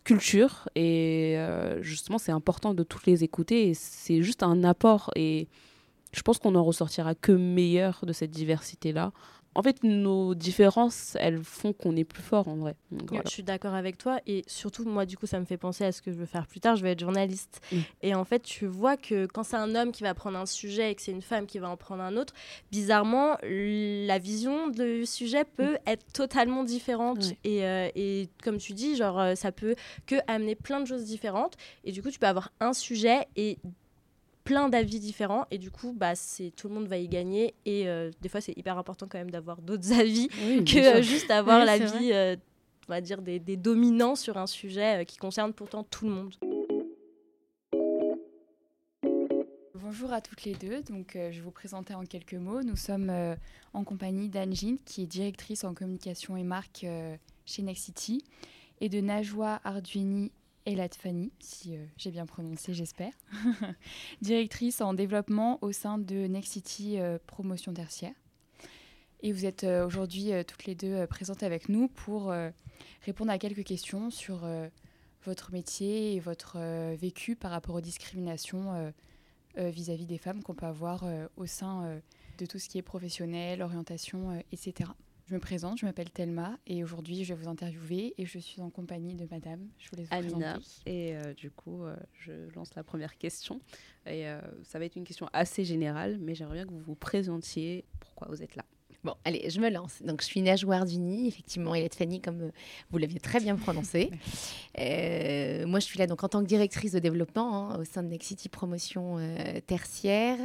cultures 0.05 0.69
et 0.75 1.35
euh, 1.37 1.83
justement, 1.83 2.19
c'est 2.19 2.33
important 2.33 2.75
de 2.75 2.83
toutes 2.83 3.07
les 3.07 3.23
écouter. 3.23 3.75
C'est 3.75 4.23
juste 4.23 4.43
un 4.43 4.65
apport 4.65 5.11
et 5.15 5.49
je 6.13 6.23
pense 6.23 6.39
qu'on 6.39 6.55
en 6.55 6.65
ressortira 6.65 7.15
que 7.15 7.33
meilleur 7.33 8.01
de 8.05 8.13
cette 8.13 8.31
diversité-là 8.31 9.13
en 9.59 9.63
fait, 9.65 9.83
nos 9.83 10.37
différences, 10.37 11.17
elles 11.19 11.43
font 11.43 11.73
qu'on 11.73 11.97
est 11.97 12.05
plus 12.05 12.23
fort 12.23 12.47
en 12.47 12.55
vrai. 12.55 12.77
Je 13.25 13.29
suis 13.29 13.43
d'accord 13.43 13.75
avec 13.75 13.99
toi. 13.99 14.21
Et 14.25 14.45
surtout, 14.47 14.85
moi, 14.85 15.05
du 15.05 15.17
coup, 15.17 15.27
ça 15.27 15.41
me 15.41 15.45
fait 15.45 15.57
penser 15.57 15.83
à 15.83 15.91
ce 15.91 16.01
que 16.01 16.13
je 16.13 16.17
veux 16.17 16.27
faire 16.27 16.47
plus 16.47 16.61
tard. 16.61 16.77
Je 16.77 16.85
vais 16.85 16.93
être 16.93 17.01
journaliste. 17.01 17.61
Mm. 17.73 17.77
Et 18.03 18.15
en 18.15 18.25
fait, 18.25 18.39
tu 18.39 18.67
vois 18.67 18.97
que 18.97 19.27
quand 19.27 19.43
c'est 19.43 19.57
un 19.57 19.75
homme 19.75 19.91
qui 19.91 20.05
va 20.05 20.15
prendre 20.15 20.39
un 20.39 20.47
sujet 20.47 20.93
et 20.93 20.95
que 20.95 21.03
c'est 21.03 21.11
une 21.11 21.23
femme 21.23 21.47
qui 21.47 21.59
va 21.59 21.69
en 21.69 21.77
prendre 21.77 22.05
un 22.05 22.17
autre, 22.17 22.35
bizarrement, 22.71 23.37
la 23.43 24.19
vision 24.21 24.69
du 24.69 25.05
sujet 25.05 25.43
peut 25.43 25.73
mm. 25.73 25.89
être 25.89 26.07
totalement 26.13 26.63
différente. 26.63 27.33
Et, 27.43 27.65
euh, 27.65 27.89
et, 27.97 28.29
comme 28.45 28.59
tu 28.59 28.75
dis, 28.75 28.95
genre, 28.95 29.19
euh, 29.19 29.35
ça 29.35 29.51
peut 29.51 29.75
que 30.07 30.15
amener 30.29 30.55
plein 30.55 30.79
de 30.79 30.87
choses 30.87 31.03
différentes. 31.03 31.57
Et 31.83 31.91
du 31.91 32.01
coup, 32.01 32.13
tu 32.13 32.21
peux 32.21 32.29
avoir 32.29 32.53
un 32.61 32.73
sujet 32.73 33.27
et 33.35 33.59
plein 34.49 34.71
d'avis 34.71 34.99
différents 34.99 35.47
et 35.51 35.59
du 35.59 35.71
coup 35.71 35.93
bah 35.93 36.15
c'est 36.15 36.53
tout 36.57 36.69
le 36.69 36.75
monde 36.75 36.89
va 36.89 36.97
y 36.97 37.07
gagner 37.07 37.53
et 37.67 37.87
euh, 37.87 38.11
des 38.23 38.31
fois 38.31 38.41
c'est 38.41 38.57
hyper 38.57 38.79
important 38.79 39.07
quand 39.07 39.19
même 39.19 39.31
d'avoir 39.31 39.61
d'autres 39.61 39.93
avis 40.01 40.29
que 40.29 40.97
euh, 40.97 41.03
juste 41.03 41.31
avoir 41.31 41.67
l'avis 41.67 42.15
euh, 42.15 42.35
on 42.89 42.93
va 42.93 43.03
dire 43.03 43.21
des, 43.21 43.39
des, 43.41 43.59
dominants 43.59 44.17
sur 44.17 44.39
un 44.39 44.47
sujet 44.47 45.05
qui 45.05 45.19
concerne 45.19 45.53
pourtant 45.53 45.85
tout 45.85 46.07
le 46.07 46.15
monde. 46.15 46.35
Bonjour 49.75 50.15
à 50.15 50.23
toutes 50.23 50.45
les 50.45 50.55
deux. 50.55 50.81
Donc, 50.85 51.11
je 51.13 51.19
vais 51.19 51.41
vous 51.41 51.51
présenter 51.51 51.93
en 51.93 52.05
quelques 52.05 52.33
mots. 52.33 52.63
Nous 52.63 52.77
sommes 52.77 53.13
en 53.75 53.85
compagnie 53.85 54.31
d'Anne 54.31 54.55
qui 54.87 55.03
est 55.03 55.07
directrice 55.07 55.65
en 55.65 55.75
communication 55.75 56.39
et 56.39 56.45
marque 56.45 56.87
chez 57.45 57.61
Nexity, 57.61 58.25
et 58.81 58.89
de 58.89 59.03
Najwa 59.03 59.61
Arduini 59.65 60.33
Elat 60.69 60.91
Fanny, 60.99 61.33
si 61.41 61.77
euh, 61.77 61.85
j'ai 61.97 62.11
bien 62.11 62.27
prononcé, 62.27 62.75
j'espère, 62.75 63.13
directrice 64.21 64.83
en 64.83 64.93
développement 64.93 65.59
au 65.63 65.73
sein 65.73 65.97
de 65.97 66.27
Next 66.27 66.53
City 66.53 67.01
euh, 67.01 67.19
Promotion 67.27 67.73
Tertiaire. 67.73 68.13
Et 69.23 69.33
vous 69.33 69.47
êtes 69.47 69.65
euh, 69.65 69.87
aujourd'hui 69.87 70.31
toutes 70.47 70.67
les 70.67 70.75
deux 70.75 71.07
présentes 71.07 71.43
avec 71.43 71.71
nous 71.71 71.89
pour 71.89 72.33
répondre 73.03 73.31
à 73.31 73.39
quelques 73.39 73.65
questions 73.65 74.11
sur 74.11 74.47
votre 75.25 75.53
métier 75.53 76.15
et 76.15 76.21
votre 76.21 76.59
vécu 76.95 77.35
par 77.35 77.51
rapport 77.51 77.75
aux 77.75 77.81
discriminations 77.81 78.93
vis-à-vis 79.57 80.07
des 80.07 80.19
femmes 80.19 80.43
qu'on 80.43 80.55
peut 80.55 80.67
avoir 80.67 81.05
au 81.37 81.47
sein 81.47 82.01
de 82.39 82.47
tout 82.47 82.59
ce 82.59 82.69
qui 82.69 82.79
est 82.79 82.83
professionnel, 82.83 83.63
orientation, 83.63 84.41
etc. 84.53 84.91
Je 85.29 85.35
me 85.35 85.41
présente, 85.41 85.77
je 85.77 85.85
m'appelle 85.85 86.11
Thelma 86.11 86.59
et 86.67 86.83
aujourd'hui 86.83 87.23
je 87.23 87.35
vais 87.35 87.43
vous 87.43 87.51
interviewer 87.51 88.15
et 88.17 88.25
je 88.25 88.39
suis 88.39 88.63
en 88.63 88.71
compagnie 88.71 89.15
de 89.15 89.27
madame. 89.31 89.61
Je 89.79 89.91
vous 89.91 89.97
laisse 89.97 90.09
vous 90.09 90.15
Amina. 90.15 90.59
Et 90.87 91.15
euh, 91.15 91.35
du 91.35 91.51
coup, 91.51 91.85
euh, 91.85 91.95
je 92.15 92.33
lance 92.55 92.75
la 92.75 92.83
première 92.83 93.19
question. 93.19 93.61
Et 94.07 94.27
euh, 94.27 94.41
ça 94.63 94.79
va 94.79 94.87
être 94.87 94.97
une 94.97 95.05
question 95.05 95.29
assez 95.35 95.67
générale, 95.67 96.17
mais 96.19 96.35
j'aimerais 96.35 96.55
bien 96.55 96.65
que 96.65 96.71
vous 96.71 96.81
vous 96.81 96.95
présentiez 96.95 97.85
pourquoi 98.01 98.29
vous 98.29 98.43
êtes 98.43 98.57
là. 98.57 98.65
Bon, 99.05 99.15
allez, 99.25 99.49
je 99.49 99.61
me 99.61 99.71
lance. 99.71 100.03
Donc, 100.03 100.23
je 100.23 100.27
suis 100.27 100.43
Najwa 100.43 100.79
Ardini, 100.79 101.29
effectivement, 101.29 101.73
et 101.73 101.89
Fanny, 101.89 102.21
comme 102.21 102.43
euh, 102.43 102.51
vous 102.91 102.99
l'aviez 102.99 103.21
très 103.21 103.41
bien 103.41 103.57
prononcé. 103.57 104.11
Euh, 104.81 105.67
moi, 105.67 105.81
je 105.81 105.87
suis 105.87 105.99
là 105.99 106.07
donc 106.07 106.23
en 106.23 106.29
tant 106.29 106.41
que 106.41 106.47
directrice 106.47 106.93
de 106.93 107.01
développement 107.01 107.73
hein, 107.73 107.81
au 107.81 107.85
sein 107.85 108.05
de 108.05 108.09
Next 108.09 108.29
City 108.29 108.49
Promotion 108.49 109.17
euh, 109.19 109.59
Tertiaire. 109.67 110.39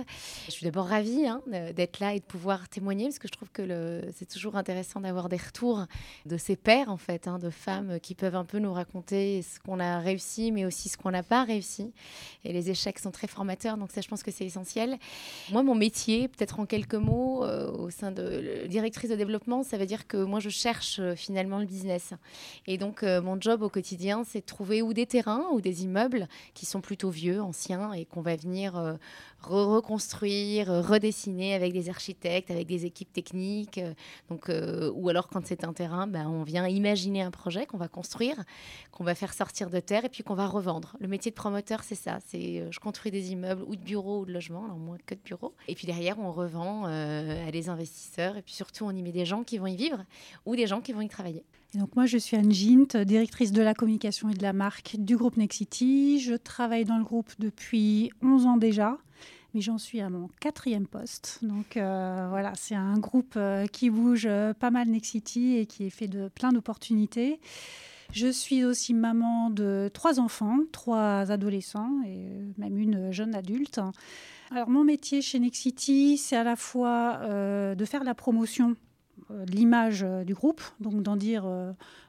Je 0.48 0.52
suis 0.52 0.64
d'abord 0.66 0.88
ravie 0.88 1.28
hein, 1.28 1.44
d'être 1.76 2.00
là 2.00 2.16
et 2.16 2.20
de 2.20 2.26
pouvoir 2.26 2.68
témoigner, 2.68 3.06
parce 3.06 3.20
que 3.20 3.28
je 3.28 3.34
trouve 3.34 3.52
que 3.52 4.02
c'est 4.16 4.28
toujours 4.28 4.56
intéressant 4.56 5.02
d'avoir 5.02 5.30
des 5.30 5.38
retours 5.38 5.86
de 6.26 6.38
ses 6.38 6.56
pairs, 6.56 6.90
en 6.90 6.98
fait, 6.98 7.28
hein, 7.28 7.38
de 7.38 7.52
femmes 7.52 8.00
qui 8.00 8.16
peuvent 8.16 8.36
un 8.36 8.46
peu 8.46 8.58
nous 8.58 8.74
raconter 8.74 9.44
ce 9.44 9.60
qu'on 9.60 9.80
a 9.80 10.00
réussi, 10.00 10.52
mais 10.52 10.66
aussi 10.66 10.90
ce 10.90 10.98
qu'on 10.98 11.12
n'a 11.12 11.22
pas 11.22 11.44
réussi. 11.44 11.94
Et 12.44 12.54
les 12.54 12.72
échecs 12.72 12.98
sont 12.98 13.12
très 13.12 13.28
formateurs, 13.28 13.78
donc 13.78 13.92
ça, 13.92 14.02
je 14.02 14.08
pense 14.08 14.24
que 14.24 14.32
c'est 14.32 14.46
essentiel. 14.46 14.98
Moi, 15.52 15.62
mon 15.62 15.76
métier, 15.76 16.28
peut-être 16.28 16.60
en 16.60 16.66
quelques 16.66 16.96
mots, 16.96 17.46
au 17.46 17.92
sein 17.92 18.12
de 18.12 18.43
directrice 18.68 19.10
de 19.10 19.16
développement, 19.16 19.64
ça 19.64 19.78
veut 19.78 19.86
dire 19.86 20.08
que 20.08 20.18
moi, 20.18 20.40
je 20.40 20.50
cherche 20.50 21.00
euh, 21.00 21.16
finalement 21.16 21.60
le 21.60 21.66
business. 21.66 22.14
Et 22.68 22.78
donc, 22.78 23.04
euh, 23.04 23.22
mon 23.22 23.40
job 23.40 23.62
au 23.62 23.70
quotidien, 23.70 24.24
c'est 24.24 24.42
de 24.42 24.46
trouver 24.46 24.82
ou 24.82 24.94
des 24.94 25.06
terrains 25.06 25.46
ou 25.52 25.62
des 25.62 25.84
immeubles 25.84 26.28
qui 26.54 26.66
sont 26.66 26.82
plutôt 26.82 27.10
vieux, 27.10 27.42
anciens, 27.42 27.94
et 27.94 28.06
qu'on 28.06 28.22
va 28.22 28.36
venir 28.36 28.78
euh, 28.78 28.94
re- 29.48 29.76
reconstruire, 29.76 30.72
euh, 30.72 30.82
redessiner 30.82 31.54
avec 31.54 31.74
des 31.74 31.90
architectes, 31.90 32.52
avec 32.52 32.68
des 32.68 32.86
équipes 32.86 33.12
techniques. 33.14 33.78
euh, 33.78 33.94
donc, 34.30 34.50
euh, 34.50 34.92
ou 34.96 35.10
alors, 35.10 35.28
quand 35.28 35.46
c'est 35.46 35.64
un 35.64 35.74
terrain, 35.74 36.08
ben, 36.08 36.28
on 36.28 36.44
vient 36.44 36.68
imaginer 36.68 37.22
un 37.22 37.32
projet 37.32 37.66
qu'on 37.66 37.78
va 37.78 37.88
construire, 37.88 38.44
qu'on 38.92 39.04
va 39.04 39.16
faire 39.16 39.34
sortir 39.34 39.70
de 39.70 39.80
terre 39.80 40.06
et 40.06 40.10
puis 40.10 40.24
qu'on 40.24 40.36
va 40.36 40.48
revendre. 40.48 40.96
Le 41.00 41.08
métier 41.08 41.32
de 41.32 41.36
promoteur, 41.36 41.84
c'est 41.84 41.96
ça. 41.96 42.20
C'est 42.26 42.64
je 42.72 42.80
construis 42.80 43.12
des 43.12 43.32
immeubles 43.32 43.64
ou 43.68 43.76
de 43.76 43.82
bureaux 43.82 44.22
ou 44.22 44.26
de 44.26 44.32
logements, 44.34 44.66
alors 44.66 44.78
moins 44.78 44.98
que 45.06 45.16
de 45.16 45.20
bureaux. 45.24 45.54
Et 45.68 45.76
puis 45.76 45.86
derrière, 45.88 46.18
on 46.20 46.32
revend 46.32 46.86
à 46.86 47.52
des 47.52 47.70
investisseurs 47.70 48.38
et 48.38 48.42
puis 48.42 48.54
surtout, 48.54 48.86
on 48.86 48.92
y 48.92 49.02
met 49.02 49.12
des 49.12 49.26
gens 49.26 49.44
qui 49.44 49.58
vont 49.58 49.68
y 49.68 49.76
vivre 49.76 50.04
ou 50.46 50.56
des 50.56 50.68
gens 50.68 50.82
qui 50.82 50.94
vont 50.94 51.02
y 51.02 51.10
travailler. 51.10 51.44
Donc 51.76 51.96
moi, 51.96 52.06
je 52.06 52.18
suis 52.20 52.38
Anne 52.38 52.52
Gint, 52.52 52.98
directrice 53.04 53.52
de 53.52 53.62
la 53.64 53.74
communication 53.74 54.30
et 54.30 54.36
de 54.36 54.44
la 54.44 54.54
marque 54.54 54.96
du 55.00 55.18
groupe 55.18 55.38
Nexity. 55.38 56.20
Je 56.20 56.36
travaille 56.36 56.86
dans 56.86 56.98
le 57.00 57.04
groupe 57.04 57.32
depuis 57.40 58.12
11 58.22 58.46
ans 58.46 58.58
déjà, 58.58 58.98
mais 59.54 59.62
j'en 59.62 59.78
suis 59.78 60.02
à 60.02 60.10
mon 60.10 60.30
quatrième 60.40 60.88
poste. 60.88 61.40
Donc 61.42 61.78
euh, 61.78 62.28
voilà, 62.30 62.54
c'est 62.56 62.76
un 62.76 62.98
groupe 62.98 63.34
euh, 63.36 63.68
qui 63.68 63.90
bouge 63.90 64.26
euh, 64.26 64.54
pas 64.54 64.72
mal 64.72 64.88
Nexity 64.88 65.58
et 65.58 65.66
qui 65.66 65.86
est 65.86 65.90
fait 65.90 66.08
de 66.08 66.28
plein 66.30 66.52
d'opportunités. 66.52 67.40
Je 68.12 68.28
suis 68.28 68.64
aussi 68.64 68.94
maman 68.94 69.50
de 69.50 69.90
trois 69.94 70.20
enfants, 70.20 70.60
trois 70.72 71.32
adolescents 71.32 72.02
et 72.06 72.28
même 72.58 72.78
une 72.78 73.12
jeune 73.12 73.34
adulte. 73.34 73.80
Alors 74.52 74.70
mon 74.70 74.84
métier 74.84 75.22
chez 75.22 75.40
Nexity, 75.40 76.18
c'est 76.18 76.36
à 76.36 76.44
la 76.44 76.56
fois 76.56 77.22
de 77.28 77.86
faire 77.86 78.04
la 78.04 78.14
promotion 78.14 78.76
euh, 79.32 79.46
l'image 79.46 80.06
du 80.28 80.36
groupe, 80.36 80.62
donc 80.80 81.02
d'en 81.02 81.16
dire, 81.16 81.50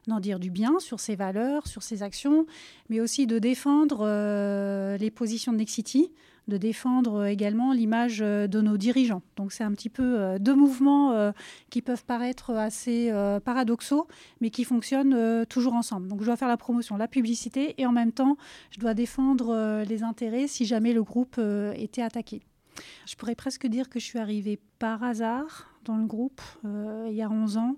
d'en 0.07 0.21
dire 0.21 0.39
du 0.41 0.51
bien 0.51 0.79
sur 0.79 1.01
ses 1.01 1.17
valeurs, 1.17 1.67
sur 1.67 1.83
ses 1.83 2.03
actions, 2.03 2.45
mais 2.91 3.01
aussi 3.01 3.27
de 3.27 3.39
défendre 3.39 4.05
les 4.99 5.11
positions 5.11 5.53
de 5.53 5.59
Nexity, 5.59 6.11
de 6.49 6.57
défendre 6.57 7.21
euh, 7.21 7.27
également 7.27 7.73
l'image 7.73 8.21
euh, 8.23 8.47
de 8.47 8.61
nos 8.61 8.77
dirigeants. 8.77 9.23
Donc 9.37 9.53
c'est 9.53 9.65
un 9.65 9.73
petit 9.73 9.89
peu 9.89 10.03
euh, 10.03 10.39
deux 10.39 10.55
mouvements 10.55 11.33
qui 11.71 11.83
peuvent 11.83 12.05
paraître 12.05 12.51
assez 12.51 13.11
paradoxaux, 13.45 14.07
mais 14.41 14.51
qui 14.51 14.65
fonctionnent 14.65 15.47
toujours 15.47 15.75
ensemble. 15.75 16.09
Donc 16.09 16.21
je 16.21 16.27
dois 16.27 16.37
faire 16.37 16.49
la 16.49 16.57
promotion, 16.57 16.97
la 16.97 17.09
publicité, 17.09 17.75
et 17.79 17.87
en 17.87 17.93
même 17.93 18.13
temps, 18.13 18.37
je 18.71 18.81
dois 18.81 18.95
défendre 18.95 19.83
les 19.87 20.03
intérêts 20.03 20.47
si 20.47 20.65
jamais 20.65 20.93
le 20.93 21.03
groupe 21.03 21.41
était 21.77 22.03
attaqué. 22.03 22.43
Je 23.07 23.17
pourrais 23.17 23.35
presque 23.35 23.67
dire 23.67 23.89
que 23.89 23.99
je 23.99 24.05
suis 24.05 24.19
arrivée 24.19 24.59
par 24.79 25.03
hasard 25.03 25.71
dans 25.85 25.97
le 25.97 26.07
groupe 26.07 26.41
il 26.65 27.15
y 27.15 27.23
a 27.23 27.31
11 27.31 27.57
ans. 27.57 27.77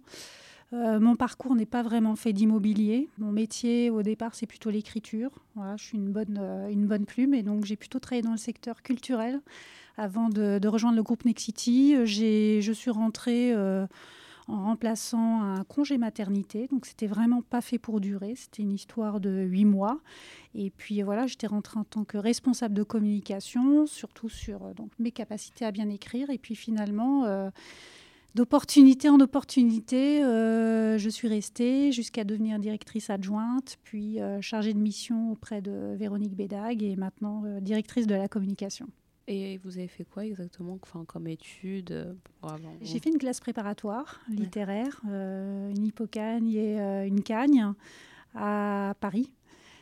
Euh, 0.72 0.98
mon 0.98 1.14
parcours 1.14 1.54
n'est 1.54 1.66
pas 1.66 1.82
vraiment 1.82 2.16
fait 2.16 2.32
d'immobilier. 2.32 3.08
Mon 3.18 3.30
métier, 3.30 3.90
au 3.90 4.02
départ, 4.02 4.34
c'est 4.34 4.46
plutôt 4.46 4.70
l'écriture. 4.70 5.30
Je 5.76 5.82
suis 5.82 5.96
une 5.96 6.10
bonne, 6.10 6.38
euh, 6.40 6.68
une 6.68 6.86
bonne 6.86 7.06
plume 7.06 7.34
et 7.34 7.42
donc 7.42 7.64
j'ai 7.64 7.76
plutôt 7.76 8.00
travaillé 8.00 8.22
dans 8.22 8.32
le 8.32 8.36
secteur 8.36 8.82
culturel 8.82 9.40
avant 9.96 10.28
de, 10.28 10.66
rejoindre 10.66 10.96
le 10.96 11.02
groupe 11.02 11.24
Nexity. 11.24 11.94
Je 12.04 12.72
suis 12.72 12.90
rentrée 12.90 13.52
euh, 13.54 13.86
en 14.48 14.64
remplaçant 14.64 15.40
un 15.40 15.64
congé 15.64 15.98
maternité. 15.98 16.66
Donc, 16.70 16.84
c'était 16.84 17.06
vraiment 17.06 17.42
pas 17.42 17.60
fait 17.60 17.78
pour 17.78 18.00
durer. 18.00 18.34
C'était 18.36 18.62
une 18.62 18.72
histoire 18.72 19.20
de 19.20 19.30
huit 19.30 19.64
mois. 19.64 20.00
Et 20.54 20.70
puis, 20.70 21.00
voilà, 21.02 21.26
j'étais 21.26 21.46
rentrée 21.46 21.78
en 21.78 21.84
tant 21.84 22.04
que 22.04 22.18
responsable 22.18 22.74
de 22.74 22.82
communication, 22.82 23.86
surtout 23.86 24.28
sur 24.28 24.74
donc, 24.74 24.90
mes 24.98 25.12
capacités 25.12 25.64
à 25.64 25.70
bien 25.70 25.88
écrire. 25.88 26.28
Et 26.30 26.38
puis, 26.38 26.56
finalement, 26.56 27.50
d'opportunité 28.36 29.08
en 29.08 29.18
opportunité, 29.18 30.22
euh, 30.22 30.98
je 30.98 31.08
suis 31.08 31.26
restée 31.26 31.90
jusqu'à 31.90 32.22
devenir 32.22 32.58
directrice 32.58 33.08
adjointe, 33.08 33.78
puis 33.82 34.20
euh, 34.20 34.42
chargée 34.42 34.74
de 34.74 34.78
mission 34.78 35.32
auprès 35.32 35.62
de 35.62 35.94
Véronique 35.96 36.36
Bédag 36.36 36.82
et 36.82 36.96
maintenant 36.96 37.44
euh, 37.46 37.60
directrice 37.60 38.06
de 38.06 38.14
la 38.14 38.28
communication. 38.28 38.88
Et 39.26 39.58
vous 39.64 39.78
avez 39.78 39.88
fait 39.88 40.04
quoi 40.04 40.26
exactement 40.26 40.78
enfin, 40.82 41.04
comme 41.06 41.26
étude 41.26 42.14
J'ai 42.82 43.00
fait 43.00 43.08
une 43.08 43.18
classe 43.18 43.40
préparatoire 43.40 44.20
littéraire, 44.28 45.00
une 45.04 45.84
hippocagne 45.84 46.52
et 46.54 46.76
une 47.08 47.22
cagne 47.22 47.72
à 48.36 48.94
Paris. 49.00 49.32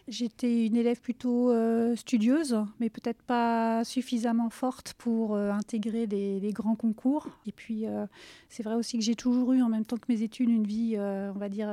J'étais 0.06 0.66
une 0.66 0.76
élève 0.76 1.00
plutôt 1.00 1.50
euh, 1.50 1.96
studieuse, 1.96 2.58
mais 2.78 2.90
peut-être 2.90 3.22
pas 3.22 3.84
suffisamment 3.84 4.50
forte 4.50 4.92
pour 4.98 5.34
euh, 5.34 5.50
intégrer 5.50 6.04
les, 6.06 6.52
grands 6.52 6.76
concours. 6.76 7.28
Et 7.46 7.52
puis, 7.52 7.86
euh, 7.86 8.06
c'est 8.50 8.62
vrai 8.62 8.74
aussi 8.74 8.98
que 8.98 9.04
j'ai 9.04 9.14
toujours 9.14 9.54
eu, 9.54 9.62
en 9.62 9.70
même 9.70 9.86
temps 9.86 9.96
que 9.96 10.12
mes 10.12 10.20
études, 10.20 10.50
une 10.50 10.66
vie, 10.66 10.96
on 10.98 11.38
va 11.38 11.48
dire, 11.48 11.72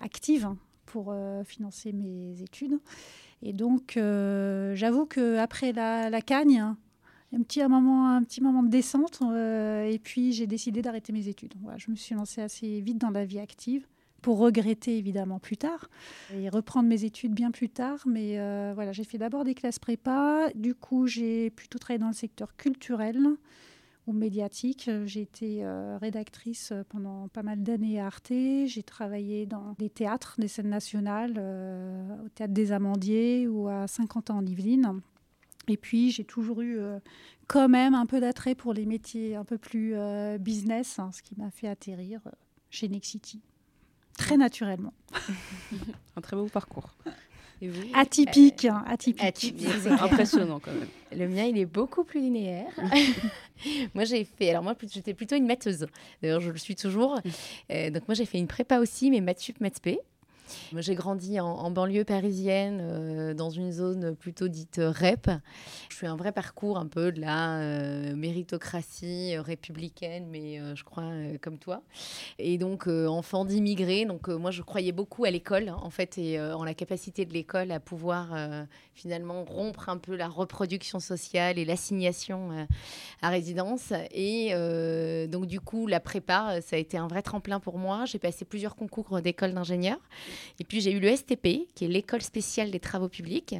active 0.00 0.48
pour 0.86 1.14
financer 1.44 1.92
mes 1.92 2.40
études. 2.42 2.78
Et 3.42 3.52
donc, 3.52 3.98
j'avoue 4.74 5.04
qu'après 5.04 5.72
la, 5.72 6.08
la 6.08 6.22
cagne, 6.22 6.60
un 7.34 7.42
petit, 7.42 7.60
un, 7.60 7.68
moment, 7.68 8.08
un 8.08 8.22
petit 8.24 8.40
moment 8.40 8.62
de 8.62 8.70
descente, 8.70 9.20
et 9.22 10.00
puis 10.02 10.32
j'ai 10.32 10.46
décidé 10.46 10.80
d'arrêter 10.80 11.12
mes 11.12 11.28
études. 11.28 11.54
Voilà, 11.60 11.76
je 11.76 11.90
me 11.90 11.96
suis 11.96 12.14
lancée 12.14 12.40
assez 12.40 12.80
vite 12.80 12.96
dans 12.96 13.10
la 13.10 13.26
vie 13.26 13.38
active, 13.38 13.86
pour 14.22 14.38
regretter 14.38 14.98
évidemment 14.98 15.38
plus 15.38 15.56
tard, 15.56 15.88
et 16.34 16.48
reprendre 16.48 16.88
mes 16.88 17.04
études 17.04 17.32
bien 17.32 17.50
plus 17.50 17.68
tard. 17.68 18.02
Mais 18.06 18.38
euh, 18.38 18.72
voilà, 18.74 18.92
j'ai 18.92 19.04
fait 19.04 19.18
d'abord 19.18 19.44
des 19.44 19.54
classes 19.54 19.78
prépa, 19.78 20.48
du 20.54 20.74
coup 20.74 21.06
j'ai 21.06 21.50
plutôt 21.50 21.78
travaillé 21.78 22.00
dans 22.00 22.08
le 22.08 22.14
secteur 22.14 22.56
culturel 22.56 23.20
ou 24.06 24.12
médiatique. 24.12 24.90
J'ai 25.04 25.20
été 25.20 25.64
euh, 25.64 25.98
rédactrice 26.00 26.72
pendant 26.88 27.28
pas 27.28 27.42
mal 27.42 27.62
d'années 27.62 28.00
à 28.00 28.06
Arte. 28.06 28.32
J'ai 28.66 28.82
travaillé 28.82 29.44
dans 29.44 29.74
des 29.78 29.90
théâtres, 29.90 30.36
des 30.38 30.48
scènes 30.48 30.70
nationales, 30.70 31.34
euh, 31.36 32.24
au 32.24 32.28
théâtre 32.30 32.54
des 32.54 32.72
Amandiers 32.72 33.46
ou 33.46 33.68
à 33.68 33.86
50 33.86 34.30
ans 34.30 34.38
en 34.38 34.46
Yvelines. 34.46 35.00
Et 35.68 35.76
puis, 35.76 36.10
j'ai 36.10 36.24
toujours 36.24 36.62
eu 36.62 36.78
euh, 36.78 36.98
quand 37.46 37.68
même 37.68 37.94
un 37.94 38.06
peu 38.06 38.20
d'attrait 38.20 38.54
pour 38.54 38.72
les 38.72 38.86
métiers 38.86 39.36
un 39.36 39.44
peu 39.44 39.58
plus 39.58 39.94
euh, 39.94 40.38
business, 40.38 40.98
hein, 40.98 41.10
ce 41.12 41.22
qui 41.22 41.34
m'a 41.36 41.50
fait 41.50 41.68
atterrir 41.68 42.20
euh, 42.26 42.30
chez 42.70 42.88
Nexity. 42.88 43.42
Très 44.18 44.36
naturellement. 44.36 44.92
Un 46.16 46.20
très 46.20 46.36
beau 46.36 46.46
parcours. 46.46 46.94
Et 47.62 47.68
vous? 47.68 47.82
Atypique, 47.94 48.66
hein, 48.66 48.84
atypique. 48.86 49.24
Atypique, 49.24 49.68
c'est 49.82 49.88
clair. 49.88 50.02
Impressionnant 50.02 50.60
quand 50.60 50.72
même. 50.72 50.88
Le 51.12 51.28
mien, 51.28 51.44
il 51.44 51.56
est 51.58 51.66
beaucoup 51.66 52.04
plus 52.04 52.20
linéaire. 52.20 52.70
moi, 53.94 54.04
j'ai 54.04 54.24
fait. 54.24 54.50
Alors, 54.50 54.62
moi, 54.62 54.76
j'étais 54.92 55.14
plutôt 55.14 55.36
une 55.36 55.46
matheuse. 55.46 55.86
D'ailleurs, 56.22 56.40
je 56.40 56.50
le 56.50 56.58
suis 56.58 56.76
toujours. 56.76 57.18
Euh, 57.70 57.90
donc, 57.90 58.08
moi, 58.08 58.14
j'ai 58.14 58.24
fait 58.24 58.38
une 58.38 58.46
prépa 58.46 58.78
aussi, 58.78 59.10
mais 59.10 59.20
maths 59.20 59.40
sup, 59.40 59.60
maths. 59.60 59.80
J'ai 60.76 60.94
grandi 60.94 61.40
en, 61.40 61.70
banlieue 61.70 62.04
parisienne, 62.04 62.80
euh, 62.82 63.34
dans 63.34 63.50
une 63.50 63.72
zone 63.72 64.14
plutôt 64.14 64.48
dite 64.48 64.80
REP. 64.82 65.30
Je 65.90 65.96
fais 65.96 66.06
un 66.06 66.16
vrai 66.16 66.32
parcours 66.32 66.78
un 66.78 66.86
peu 66.86 67.12
de 67.12 67.20
la 67.20 67.58
euh, 67.58 68.14
méritocratie 68.14 69.36
euh, 69.36 69.42
républicaine, 69.42 70.26
mais 70.30 70.60
je 70.74 70.84
crois 70.84 71.04
comme 71.40 71.58
toi. 71.58 71.82
Et 72.38 72.58
donc, 72.58 72.86
enfant 72.86 73.44
d'immigrés. 73.44 74.04
Donc, 74.04 74.28
moi, 74.28 74.50
je 74.50 74.62
croyais 74.62 74.92
beaucoup 74.92 75.24
à 75.24 75.30
l'école, 75.30 75.70
en 75.70 75.90
fait, 75.90 76.18
et 76.18 76.40
en 76.40 76.64
la 76.64 76.74
capacité 76.74 77.24
de 77.24 77.32
l'école 77.32 77.70
à 77.70 77.80
pouvoir 77.80 78.36
finalement 78.94 79.44
rompre 79.44 79.88
un 79.88 79.96
peu 79.96 80.16
la 80.16 80.28
reproduction 80.28 81.00
sociale 81.00 81.58
et 81.58 81.64
l'assignation 81.64 82.66
à 83.22 83.28
résidence. 83.28 83.92
Et 84.12 84.52
donc, 85.28 85.46
du 85.46 85.60
coup, 85.60 85.86
la 85.86 86.00
prépa, 86.00 86.60
ça 86.60 86.76
a 86.76 86.78
été 86.78 86.98
un 86.98 87.08
vrai 87.08 87.22
tremplin 87.22 87.60
pour 87.60 87.78
moi. 87.78 88.04
J'ai 88.04 88.18
passé 88.18 88.44
plusieurs 88.44 88.76
concours 88.76 89.20
d'école 89.20 89.54
d'ingénieur. 89.54 89.98
Et 90.60 90.64
puis, 90.64 90.80
j'ai 90.80 90.92
eu 90.92 91.00
le 91.00 91.14
STP, 91.14 91.68
qui 91.74 91.84
est 91.84 91.88
l'école 91.88 92.22
spéciale 92.22 92.70
des 92.70 92.80
travaux 92.80 93.08
publics, 93.08 93.56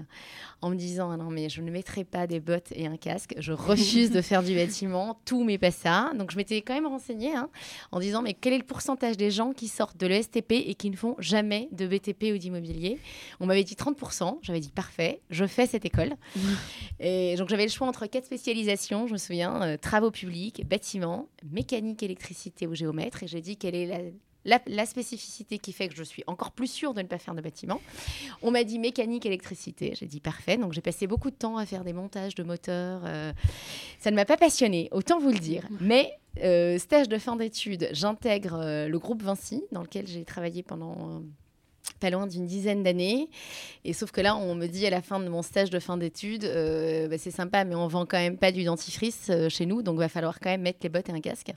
en 0.60 0.70
me 0.70 0.74
disant, 0.74 1.10
ah 1.10 1.16
non, 1.16 1.30
mais 1.30 1.48
je 1.48 1.62
ne 1.62 1.70
mettrai 1.70 2.04
pas 2.04 2.26
des 2.26 2.40
bottes 2.40 2.72
et 2.72 2.86
un 2.86 2.96
casque. 2.96 3.34
Je 3.38 3.52
refuse 3.52 4.10
de 4.10 4.20
faire 4.20 4.42
du 4.42 4.54
bâtiment. 4.54 5.20
Tout, 5.24 5.44
mais 5.44 5.58
pas 5.58 5.70
ça. 5.70 6.10
Donc, 6.16 6.30
je 6.30 6.36
m'étais 6.36 6.62
quand 6.62 6.74
même 6.74 6.86
renseignée 6.86 7.34
hein, 7.34 7.48
en 7.92 8.00
disant, 8.00 8.22
mais 8.22 8.34
quel 8.34 8.52
est 8.52 8.58
le 8.58 8.64
pourcentage 8.64 9.16
des 9.16 9.30
gens 9.30 9.52
qui 9.52 9.68
sortent 9.68 9.96
de 9.96 10.06
l'ESTP 10.06 10.52
et 10.52 10.74
qui 10.74 10.90
ne 10.90 10.96
font 10.96 11.14
jamais 11.18 11.68
de 11.72 11.86
BTP 11.86 12.34
ou 12.34 12.38
d'immobilier? 12.38 12.98
On 13.40 13.46
m'avait 13.46 13.64
dit 13.64 13.74
30%. 13.74 14.38
J'avais 14.42 14.60
dit, 14.60 14.70
parfait, 14.70 15.20
je 15.30 15.46
fais 15.46 15.66
cette 15.66 15.84
école. 15.84 16.14
Et 17.00 17.36
donc, 17.36 17.48
j'avais 17.48 17.64
le 17.64 17.70
choix 17.70 17.86
entre 17.86 18.06
quatre 18.06 18.26
spécialisations, 18.26 19.06
je 19.06 19.12
me 19.12 19.18
souviens, 19.18 19.62
euh, 19.62 19.76
travaux 19.76 20.10
publics, 20.10 20.66
bâtiments, 20.66 21.28
mécanique, 21.50 22.02
électricité 22.02 22.66
ou 22.66 22.74
géomètre. 22.74 23.22
Et 23.22 23.26
j'ai 23.28 23.40
dit, 23.40 23.56
quelle 23.56 23.74
est 23.74 23.86
la, 23.86 23.98
la, 24.48 24.60
la 24.66 24.86
spécificité 24.86 25.58
qui 25.58 25.72
fait 25.72 25.88
que 25.88 25.94
je 25.94 26.02
suis 26.02 26.24
encore 26.26 26.52
plus 26.52 26.66
sûre 26.66 26.94
de 26.94 27.02
ne 27.02 27.06
pas 27.06 27.18
faire 27.18 27.34
de 27.34 27.40
bâtiment. 27.40 27.80
On 28.42 28.50
m'a 28.50 28.64
dit 28.64 28.78
mécanique, 28.78 29.26
électricité. 29.26 29.94
J'ai 29.94 30.06
dit 30.06 30.20
parfait. 30.20 30.56
Donc 30.56 30.72
j'ai 30.72 30.80
passé 30.80 31.06
beaucoup 31.06 31.30
de 31.30 31.36
temps 31.36 31.56
à 31.56 31.66
faire 31.66 31.84
des 31.84 31.92
montages 31.92 32.34
de 32.34 32.42
moteurs. 32.42 33.02
euh, 33.04 33.32
ça 34.00 34.10
ne 34.10 34.16
m'a 34.16 34.24
pas 34.24 34.36
passionnée, 34.36 34.88
autant 34.92 35.18
vous 35.18 35.30
le 35.30 35.38
dire. 35.38 35.66
Mais 35.80 36.12
euh, 36.42 36.78
stage 36.78 37.08
de 37.08 37.18
fin 37.18 37.36
d'études, 37.36 37.88
j'intègre 37.92 38.58
euh, 38.60 38.88
le 38.88 38.98
groupe 38.98 39.22
Vinci, 39.22 39.64
dans 39.72 39.82
lequel 39.82 40.06
j'ai 40.06 40.24
travaillé 40.24 40.62
pendant 40.62 41.22
pas 41.98 42.10
loin 42.10 42.26
d'une 42.26 42.46
dizaine 42.46 42.82
d'années. 42.82 43.28
Et 43.84 43.92
sauf 43.92 44.10
que 44.10 44.20
là, 44.20 44.36
on 44.36 44.54
me 44.54 44.66
dit 44.66 44.86
à 44.86 44.90
la 44.90 45.02
fin 45.02 45.20
de 45.20 45.28
mon 45.28 45.42
stage 45.42 45.70
de 45.70 45.78
fin 45.78 45.96
d'études, 45.96 46.44
euh, 46.44 47.08
bah, 47.08 47.18
c'est 47.18 47.30
sympa, 47.30 47.64
mais 47.64 47.74
on 47.74 47.88
vend 47.88 48.06
quand 48.06 48.18
même 48.18 48.38
pas 48.38 48.52
du 48.52 48.64
dentifrice 48.64 49.28
euh, 49.30 49.48
chez 49.48 49.66
nous, 49.66 49.82
donc 49.82 49.98
va 49.98 50.08
falloir 50.08 50.40
quand 50.40 50.50
même 50.50 50.62
mettre 50.62 50.78
les 50.82 50.88
bottes 50.88 51.08
et 51.08 51.12
un 51.12 51.20
casque. 51.20 51.52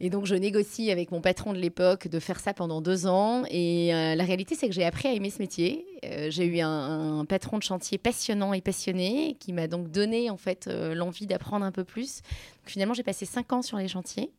Et 0.00 0.10
donc, 0.10 0.26
je 0.26 0.34
négocie 0.36 0.90
avec 0.92 1.10
mon 1.10 1.20
patron 1.20 1.52
de 1.52 1.58
l'époque 1.58 2.06
de 2.06 2.20
faire 2.20 2.38
ça 2.38 2.54
pendant 2.54 2.80
deux 2.80 3.06
ans. 3.06 3.42
Et 3.50 3.92
euh, 3.92 4.14
la 4.14 4.24
réalité, 4.24 4.54
c'est 4.54 4.68
que 4.68 4.74
j'ai 4.74 4.84
appris 4.84 5.08
à 5.08 5.12
aimer 5.12 5.30
ce 5.30 5.40
métier. 5.40 5.86
Euh, 6.04 6.30
j'ai 6.30 6.46
eu 6.46 6.60
un, 6.60 7.24
patron 7.24 7.58
de 7.58 7.64
chantier 7.64 7.98
passionnant 7.98 8.52
et 8.52 8.60
passionné 8.60 9.36
qui 9.40 9.52
m'a 9.52 9.66
donc 9.66 9.90
donné 9.90 10.30
en 10.30 10.36
fait 10.36 10.68
euh, 10.68 10.94
l'envie 10.94 11.26
d'apprendre 11.26 11.64
un 11.64 11.72
peu 11.72 11.84
plus. 11.84 12.22
finalement, 12.64 12.94
j'ai 12.94 13.02
passé 13.02 13.26
cinq 13.26 13.52
ans 13.52 13.62
sur 13.62 13.76
les 13.76 13.88
chantiers 13.88 14.30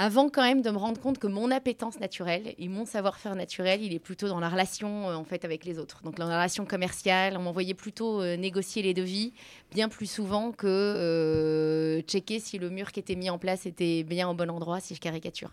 avant 0.00 0.30
quand 0.30 0.42
même 0.42 0.62
de 0.62 0.70
me 0.70 0.78
rendre 0.78 1.00
compte 1.00 1.18
que 1.18 1.26
mon 1.26 1.50
appétence 1.50 1.98
naturelle 1.98 2.54
et 2.56 2.68
mon 2.68 2.86
savoir-faire 2.86 3.34
naturel, 3.34 3.82
il 3.82 3.92
est 3.92 3.98
plutôt 3.98 4.28
dans 4.28 4.38
la 4.38 4.48
relation 4.48 5.10
euh, 5.10 5.16
en 5.16 5.24
fait 5.24 5.44
avec 5.44 5.64
les 5.64 5.80
autres. 5.80 6.02
Donc 6.04 6.20
la 6.20 6.26
relation 6.26 6.64
commerciale, 6.64 7.36
on 7.36 7.42
m'envoyait 7.42 7.74
plutôt 7.74 8.22
euh, 8.22 8.36
négocier 8.36 8.80
les 8.80 8.94
devis 8.94 9.32
bien 9.72 9.88
plus 9.88 10.06
souvent 10.06 10.52
que 10.52 10.68
euh, 10.68 12.00
checker 12.02 12.38
si 12.38 12.58
le 12.58 12.70
mur 12.70 12.92
qui 12.92 13.00
était 13.00 13.16
mis 13.16 13.28
en 13.28 13.38
place 13.38 13.66
était 13.66 14.04
bien 14.04 14.30
au 14.30 14.34
bon 14.34 14.48
endroit, 14.50 14.78
si 14.78 14.94
je 14.94 15.00
caricature. 15.00 15.52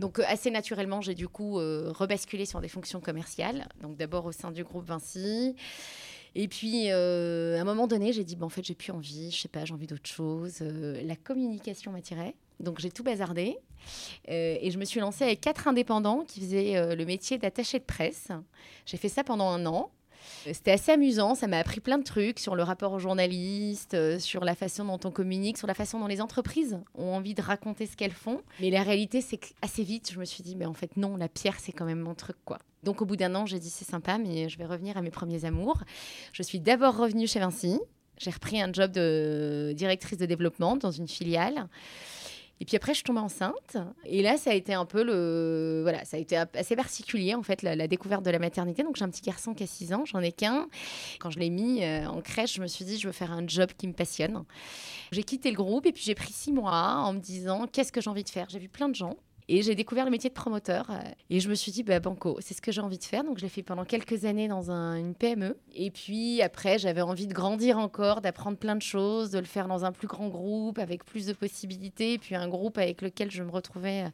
Donc 0.00 0.18
assez 0.18 0.50
naturellement, 0.50 1.00
j'ai 1.00 1.14
du 1.14 1.28
coup 1.28 1.54
rebasculé 1.54 2.46
sur 2.46 2.60
des 2.60 2.68
fonctions 2.68 3.00
commerciales. 3.00 3.68
Donc 3.80 3.96
d'abord 3.96 4.26
au 4.26 4.32
sein 4.32 4.50
du 4.50 4.64
groupe 4.64 4.86
Vinci. 4.86 5.54
Et 6.34 6.46
puis, 6.46 6.90
à 6.90 7.60
un 7.60 7.64
moment 7.64 7.86
donné, 7.86 8.12
j'ai 8.12 8.22
dit, 8.22 8.36
bon, 8.36 8.46
en 8.46 8.50
fait, 8.50 8.64
j'ai 8.64 8.74
plus 8.74 8.92
envie, 8.92 9.30
je 9.30 9.40
sais 9.40 9.48
pas, 9.48 9.64
j'ai 9.64 9.74
envie 9.74 9.86
d'autre 9.86 10.08
chose. 10.08 10.60
la 10.60 11.16
communication 11.16 11.90
m'attirait. 11.90 12.34
Donc 12.60 12.80
j'ai 12.80 12.90
tout 12.90 13.04
bazardé. 13.04 13.56
Euh, 14.28 14.56
et 14.60 14.70
je 14.70 14.78
me 14.78 14.84
suis 14.84 15.00
lancée 15.00 15.24
avec 15.24 15.40
quatre 15.40 15.68
indépendants 15.68 16.24
qui 16.26 16.40
faisaient 16.40 16.76
euh, 16.76 16.94
le 16.94 17.04
métier 17.04 17.38
d'attaché 17.38 17.78
de 17.78 17.84
presse. 17.84 18.28
J'ai 18.86 18.96
fait 18.96 19.08
ça 19.08 19.24
pendant 19.24 19.48
un 19.48 19.64
an. 19.66 19.90
Euh, 20.46 20.50
c'était 20.52 20.72
assez 20.72 20.92
amusant, 20.92 21.34
ça 21.34 21.46
m'a 21.46 21.58
appris 21.58 21.80
plein 21.80 21.96
de 21.96 22.04
trucs 22.04 22.38
sur 22.38 22.54
le 22.54 22.62
rapport 22.62 22.92
aux 22.92 22.98
journalistes, 22.98 24.18
sur 24.18 24.44
la 24.44 24.54
façon 24.54 24.84
dont 24.84 25.00
on 25.04 25.10
communique, 25.10 25.56
sur 25.56 25.66
la 25.66 25.74
façon 25.74 26.00
dont 26.00 26.06
les 26.06 26.20
entreprises 26.20 26.78
ont 26.94 27.14
envie 27.14 27.34
de 27.34 27.42
raconter 27.42 27.86
ce 27.86 27.96
qu'elles 27.96 28.10
font. 28.10 28.42
Mais 28.60 28.70
la 28.70 28.82
réalité, 28.82 29.20
c'est 29.20 29.38
qu'assez 29.38 29.84
vite, 29.84 30.10
je 30.12 30.18
me 30.18 30.24
suis 30.24 30.42
dit, 30.42 30.56
mais 30.56 30.66
en 30.66 30.74
fait, 30.74 30.96
non, 30.96 31.16
la 31.16 31.28
pierre, 31.28 31.58
c'est 31.60 31.72
quand 31.72 31.86
même 31.86 32.00
mon 32.00 32.14
truc, 32.14 32.36
quoi. 32.44 32.58
Donc 32.82 33.02
au 33.02 33.06
bout 33.06 33.16
d'un 33.16 33.34
an, 33.34 33.46
j'ai 33.46 33.58
dit, 33.58 33.70
c'est 33.70 33.88
sympa, 33.88 34.18
mais 34.18 34.48
je 34.48 34.58
vais 34.58 34.66
revenir 34.66 34.96
à 34.96 35.02
mes 35.02 35.10
premiers 35.10 35.44
amours. 35.44 35.82
Je 36.32 36.42
suis 36.42 36.60
d'abord 36.60 36.96
revenue 36.96 37.26
chez 37.26 37.40
Vinci. 37.40 37.80
J'ai 38.18 38.30
repris 38.30 38.60
un 38.60 38.72
job 38.72 38.90
de 38.90 39.72
directrice 39.76 40.18
de 40.18 40.26
développement 40.26 40.76
dans 40.76 40.90
une 40.90 41.08
filiale. 41.08 41.68
Et 42.60 42.64
puis 42.64 42.76
après, 42.76 42.92
je 42.94 43.02
suis 43.04 43.18
enceinte. 43.18 43.76
Et 44.04 44.22
là, 44.22 44.36
ça 44.36 44.50
a 44.50 44.54
été 44.54 44.74
un 44.74 44.84
peu 44.84 45.02
le. 45.02 45.80
Voilà, 45.82 46.04
ça 46.04 46.16
a 46.16 46.20
été 46.20 46.36
assez 46.36 46.76
particulier, 46.76 47.34
en 47.34 47.42
fait, 47.42 47.62
la, 47.62 47.88
découverte 47.88 48.24
de 48.24 48.30
la 48.30 48.38
maternité. 48.38 48.82
Donc, 48.82 48.96
j'ai 48.96 49.04
un 49.04 49.10
petit 49.10 49.22
garçon 49.22 49.54
qui 49.54 49.62
a 49.62 49.66
6 49.66 49.92
ans, 49.92 50.04
j'en 50.04 50.20
ai 50.20 50.32
qu'un. 50.32 50.68
Quand 51.20 51.30
je 51.30 51.38
l'ai 51.38 51.50
mis 51.50 51.84
euh, 51.84 52.06
en 52.06 52.20
crèche, 52.20 52.54
je 52.54 52.60
me 52.60 52.66
suis 52.66 52.84
dit, 52.84 52.98
je 52.98 53.06
veux 53.06 53.12
faire 53.12 53.32
un 53.32 53.46
job 53.46 53.70
qui 53.78 53.86
me 53.86 53.92
passionne. 53.92 54.44
J'ai 55.12 55.22
quitté 55.22 55.50
le 55.50 55.56
groupe 55.56 55.86
et 55.86 55.92
puis 55.92 56.02
j'ai 56.02 56.14
pris 56.14 56.32
6 56.32 56.52
mois 56.52 56.96
en 56.96 57.12
me 57.12 57.20
disant, 57.20 57.66
qu'est-ce 57.66 57.92
que 57.92 58.00
j'ai 58.00 58.10
envie 58.10 58.24
de 58.24 58.28
faire? 58.28 58.48
J'ai 58.50 58.58
vu 58.58 58.68
plein 58.68 58.88
de 58.88 58.94
gens 58.94 59.16
et 59.50 59.62
j'ai 59.62 59.74
découvert 59.74 60.04
le 60.04 60.10
métier 60.10 60.28
de 60.28 60.34
promoteur. 60.34 60.90
Euh, 60.90 61.00
et 61.30 61.40
je 61.40 61.48
me 61.48 61.54
suis 61.54 61.72
dit, 61.72 61.82
bah, 61.82 62.00
Banco, 62.00 62.36
c'est 62.40 62.52
ce 62.52 62.60
que 62.60 62.70
j'ai 62.70 62.82
envie 62.82 62.98
de 62.98 63.04
faire. 63.04 63.24
Donc, 63.24 63.38
je 63.38 63.42
l'ai 63.42 63.48
fait 63.48 63.62
pendant 63.62 63.86
quelques 63.86 64.26
années 64.26 64.46
dans 64.46 64.70
une 64.70 65.14
PME. 65.14 65.56
Et 65.74 65.90
puis, 65.90 66.42
après, 66.42 66.78
j'avais 66.78 67.00
envie 67.00 67.26
de 67.26 67.32
grandir 67.32 67.78
encore, 67.78 68.20
d'apprendre 68.20 68.58
plein 68.58 68.76
de 68.76 68.82
choses, 68.82 69.30
de 69.30 69.38
le 69.38 69.46
faire 69.46 69.66
dans 69.66 69.86
un 69.86 69.92
plus 69.92 70.06
grand 70.06 70.28
groupe, 70.28 70.78
avec 70.78 71.02
plus 71.02 71.26
de 71.26 71.32
possibilités. 71.32 72.14
Et 72.14 72.18
puis, 72.18 72.34
un 72.34 72.48
groupe 72.48 72.76
avec 72.76 73.00
lequel 73.00 73.30
je 73.30 73.42
me 73.42 73.50
retrouvais 73.50 74.04
euh, 74.04 74.10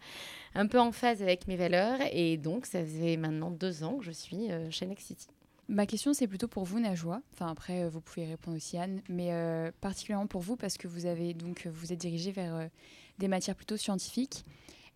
un 0.54 0.68
peu 0.68 0.78
en 0.78 0.92
phase 0.92 1.20
avec 1.20 1.48
mes 1.48 1.56
valeurs. 1.56 1.98
Et 2.12 2.36
donc, 2.36 2.66
ça 2.66 2.80
faisait 2.84 3.16
maintenant 3.16 3.50
deux 3.50 3.82
ans 3.82 3.96
que 3.98 4.04
je 4.04 4.12
suis 4.12 4.52
euh, 4.52 4.70
chez 4.70 4.86
Nexity. 4.86 5.26
Ma 5.66 5.86
question, 5.86 6.12
c'est 6.12 6.28
plutôt 6.28 6.46
pour 6.46 6.62
vous, 6.62 6.78
Najwa. 6.78 7.22
Enfin, 7.32 7.48
après, 7.48 7.88
vous 7.88 8.00
pouvez 8.00 8.26
répondre 8.26 8.56
aussi, 8.56 8.78
Anne. 8.78 9.00
Mais 9.08 9.32
particulièrement 9.80 10.26
pour 10.26 10.42
vous, 10.42 10.56
parce 10.56 10.76
que 10.76 10.86
vous, 10.86 11.06
avez, 11.06 11.32
donc, 11.32 11.66
vous 11.72 11.90
êtes 11.90 11.98
dirigé 11.98 12.32
vers 12.32 12.68
des 13.18 13.28
matières 13.28 13.56
plutôt 13.56 13.78
scientifiques. 13.78 14.44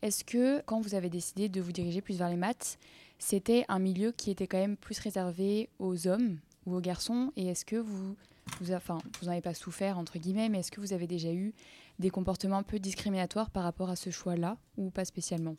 Est-ce 0.02 0.24
que 0.24 0.60
quand 0.62 0.80
vous 0.80 0.94
avez 0.94 1.10
décidé 1.10 1.48
de 1.48 1.60
vous 1.60 1.72
diriger 1.72 2.00
plus 2.00 2.18
vers 2.18 2.28
les 2.28 2.36
maths, 2.36 2.78
c'était 3.18 3.64
un 3.68 3.80
milieu 3.80 4.12
qui 4.12 4.30
était 4.30 4.46
quand 4.46 4.58
même 4.58 4.76
plus 4.76 4.98
réservé 5.00 5.68
aux 5.78 6.06
hommes 6.06 6.38
ou 6.66 6.76
aux 6.76 6.80
garçons 6.80 7.32
Et 7.36 7.48
est-ce 7.48 7.64
que 7.64 7.76
vous, 7.76 8.14
vous, 8.60 8.72
enfin, 8.72 8.98
vous 9.20 9.26
n'en 9.26 9.32
avez 9.32 9.40
pas 9.40 9.54
souffert, 9.54 9.98
entre 9.98 10.18
guillemets, 10.18 10.48
mais 10.48 10.60
est-ce 10.60 10.70
que 10.70 10.80
vous 10.80 10.92
avez 10.92 11.08
déjà 11.08 11.32
eu 11.32 11.52
des 11.98 12.10
comportements 12.10 12.58
un 12.58 12.62
peu 12.62 12.78
discriminatoires 12.78 13.50
par 13.50 13.64
rapport 13.64 13.90
à 13.90 13.96
ce 13.96 14.10
choix-là 14.10 14.56
ou 14.76 14.90
pas 14.90 15.04
spécialement? 15.04 15.56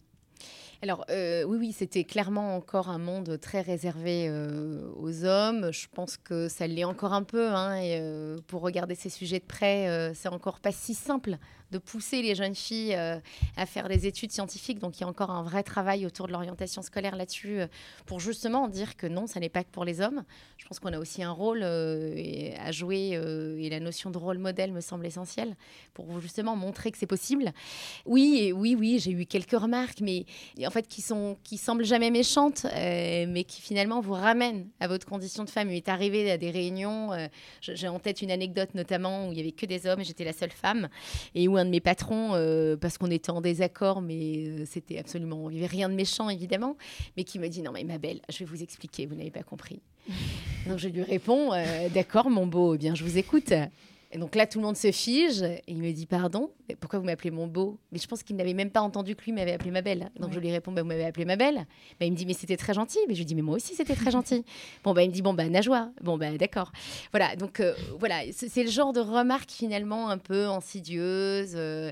Alors 0.82 1.04
euh, 1.10 1.44
oui, 1.44 1.58
oui, 1.58 1.72
c'était 1.74 2.06
clairement 2.06 2.56
encore 2.56 2.88
un 2.88 2.98
monde 2.98 3.38
très 3.42 3.60
réservé 3.60 4.28
euh, 4.30 4.90
aux 4.96 5.26
hommes. 5.26 5.74
Je 5.74 5.88
pense 5.94 6.16
que 6.16 6.48
ça 6.48 6.68
l'est 6.68 6.86
encore 6.86 7.12
un 7.12 7.24
peu. 7.24 7.50
Hein, 7.50 7.76
et, 7.76 8.00
euh, 8.00 8.38
pour 8.48 8.62
regarder 8.62 8.96
ces 8.96 9.10
sujets 9.10 9.40
de 9.40 9.46
près, 9.46 10.14
c'est 10.16 10.30
encore 10.30 10.62
pas 10.62 10.72
si 10.72 10.94
simple 10.94 11.38
de 11.72 11.78
pousser 11.78 12.22
les 12.22 12.36
jeunes 12.36 12.56
filles 12.56 12.96
euh, 12.96 13.20
à 13.56 13.66
faire 13.66 13.88
des 13.88 14.08
études 14.08 14.32
scientifiques. 14.32 14.80
Donc 14.80 14.98
il 14.98 15.02
y 15.02 15.04
a 15.04 15.08
encore 15.08 15.32
un 15.32 15.44
vrai 15.44 15.64
travail 15.64 16.06
autour 16.06 16.28
de 16.28 16.32
l'orientation 16.32 16.82
scolaire 16.82 17.16
là-dessus 17.16 17.60
euh, 17.60 17.68
pour 18.06 18.20
justement 18.20 18.68
dire 18.68 18.96
que 18.96 19.08
non, 19.08 19.28
ça 19.28 19.40
n'est 19.40 19.50
pas 19.50 19.64
que 19.64 19.70
pour 19.70 19.86
les 19.86 20.02
hommes. 20.02 20.24
Je 20.58 20.66
pense 20.68 20.80
qu'on 20.80 20.94
a 20.94 21.00
aussi 21.00 21.24
un 21.24 21.32
rôle 21.32 21.62
euh, 21.64 22.52
à 22.60 22.72
jouer 22.72 23.10
et 23.60 23.70
la 23.70 23.80
notion 23.80 24.10
de 24.10 24.18
rôle 24.18 24.38
modèle 24.38 24.72
me 24.72 24.82
semble 24.82 25.06
essentielle 25.06 25.56
pour 25.94 26.20
justement 26.20 26.56
montrer 26.56 26.92
que 26.92 26.98
c'est 26.98 27.08
possible. 27.08 27.52
Oui, 28.06 28.52
oui, 28.56 28.76
oui, 28.76 29.00
j'ai 29.00 29.12
eu 29.12 29.26
quelques 29.26 29.52
remarques, 29.60 30.02
mais 30.02 30.26
en 30.66 30.70
fait 30.70 30.88
qui 30.88 31.02
sont 31.02 31.38
qui 31.44 31.58
semblent 31.58 31.86
jamais 31.86 32.12
méchantes, 32.12 32.66
mais 32.74 33.44
qui 33.48 33.62
finalement 33.62 34.02
vous 34.02 34.14
ramènent 34.14 34.68
à 34.80 34.88
votre 34.88 35.06
condition 35.06 35.44
de 35.44 35.50
femme. 35.50 35.70
Il 35.70 35.76
est 35.76 35.90
arrivé 35.90 36.30
à 36.32 36.38
des 36.38 36.52
réunions, 36.52 37.12
j'ai 37.62 37.88
en 37.88 38.00
tête 38.00 38.22
une 38.22 38.32
anecdote 38.32 38.74
notamment 38.76 39.28
où 39.28 39.32
il 39.32 39.38
y 39.38 39.42
avait 39.42 39.52
que 39.52 39.66
des 39.66 39.88
hommes 39.88 40.02
et 40.02 40.04
j'étais 40.04 40.26
la 40.26 40.34
seule 40.34 40.52
femme 40.52 40.90
et 41.36 41.48
où 41.48 41.58
un 41.60 41.66
de 41.66 41.70
mes 41.70 41.80
patrons, 41.80 42.32
euh, 42.34 42.76
parce 42.76 42.98
qu'on 42.98 43.12
était 43.12 43.30
en 43.30 43.42
désaccord, 43.42 44.02
mais 44.02 44.38
euh, 44.38 44.66
c'était 44.66 44.98
absolument, 44.98 45.50
il 45.50 45.58
n'y 45.58 45.60
avait 45.60 45.68
rien 45.68 45.90
de 45.90 45.94
méchant 45.94 46.30
évidemment, 46.30 46.78
mais 47.18 47.24
qui 47.24 47.40
me 47.40 47.48
dit 47.48 47.62
non 47.62 47.72
mais 47.72 47.84
ma 47.84 47.98
belle, 47.98 48.22
je 48.30 48.40
vais 48.40 48.46
vous 48.46 48.64
expliquer, 48.64 49.06
vous 49.06 49.16
n'avez 49.16 49.32
pas 49.32 49.44
compris. 49.44 49.82
donc 50.68 50.80
je 50.80 50.90
lui 50.90 51.04
réponds 51.04 51.54
euh, 51.54 51.90
d'accord 51.90 52.30
mon 52.30 52.48
beau, 52.48 52.76
eh 52.76 52.78
bien 52.78 52.96
je 52.96 53.04
vous 53.04 53.18
écoute. 53.18 53.54
Et 54.12 54.18
donc 54.18 54.36
là, 54.36 54.48
tout 54.48 54.60
le 54.60 54.66
monde 54.66 54.78
se 54.78 54.92
fige 54.92 55.44
et 55.44 55.62
il 55.68 55.78
me 55.78 55.92
dit 55.92 56.08
Pardon, 56.08 56.50
pourquoi 56.80 56.98
vous 56.98 57.06
m'appelez 57.06 57.30
mon 57.30 57.46
beau? 57.46 57.78
Mais 57.92 58.00
je 58.00 58.08
pense 58.08 58.24
qu'il 58.24 58.36
n'avait 58.36 58.56
même 58.56 58.72
pas 58.72 58.82
entendu 58.82 59.16
que 59.16 59.24
lui 59.24 59.32
m'avait 59.32 59.54
appelé 59.54 59.70
ma 59.70 59.82
belle. 59.82 60.10
Donc 60.20 60.34
je 60.34 60.40
lui 60.40 60.52
réponds 60.52 60.72
bah, 60.72 60.82
Vous 60.82 60.88
m'avez 60.88 61.06
appelé 61.06 61.26
ma 61.26 61.36
belle 61.36 61.68
bah, 62.00 62.06
Il 62.06 62.12
me 62.12 62.18
dit 62.18 62.26
Mais 62.26 62.34
c'était 62.34 62.58
très 62.58 62.74
gentil. 62.74 62.98
Mais 63.08 63.14
je 63.14 63.20
lui 63.20 63.26
dis 63.26 63.36
Mais 63.36 63.44
moi 63.44 63.56
aussi, 63.56 63.76
c'était 63.76 63.96
très 63.96 64.10
gentil. 64.10 64.44
bon, 64.84 64.94
bah, 64.94 65.04
il 65.04 65.10
me 65.10 65.14
dit 65.14 65.22
Bon, 65.22 65.34
bah, 65.34 65.48
Najwa. 65.48 65.92
Bon, 66.02 66.18
bah, 66.18 66.36
d'accord. 66.38 66.72
Voilà, 67.12 67.36
donc 67.36 67.60
euh, 67.60 67.76
voilà, 68.00 68.22
c'est 68.32 68.64
le 68.64 68.72
genre 68.72 68.94
de 68.94 69.00
remarque 69.00 69.52
finalement 69.52 70.10
un 70.10 70.18
peu 70.18 70.48
insidieuse. 70.48 71.54
Euh, 71.56 71.92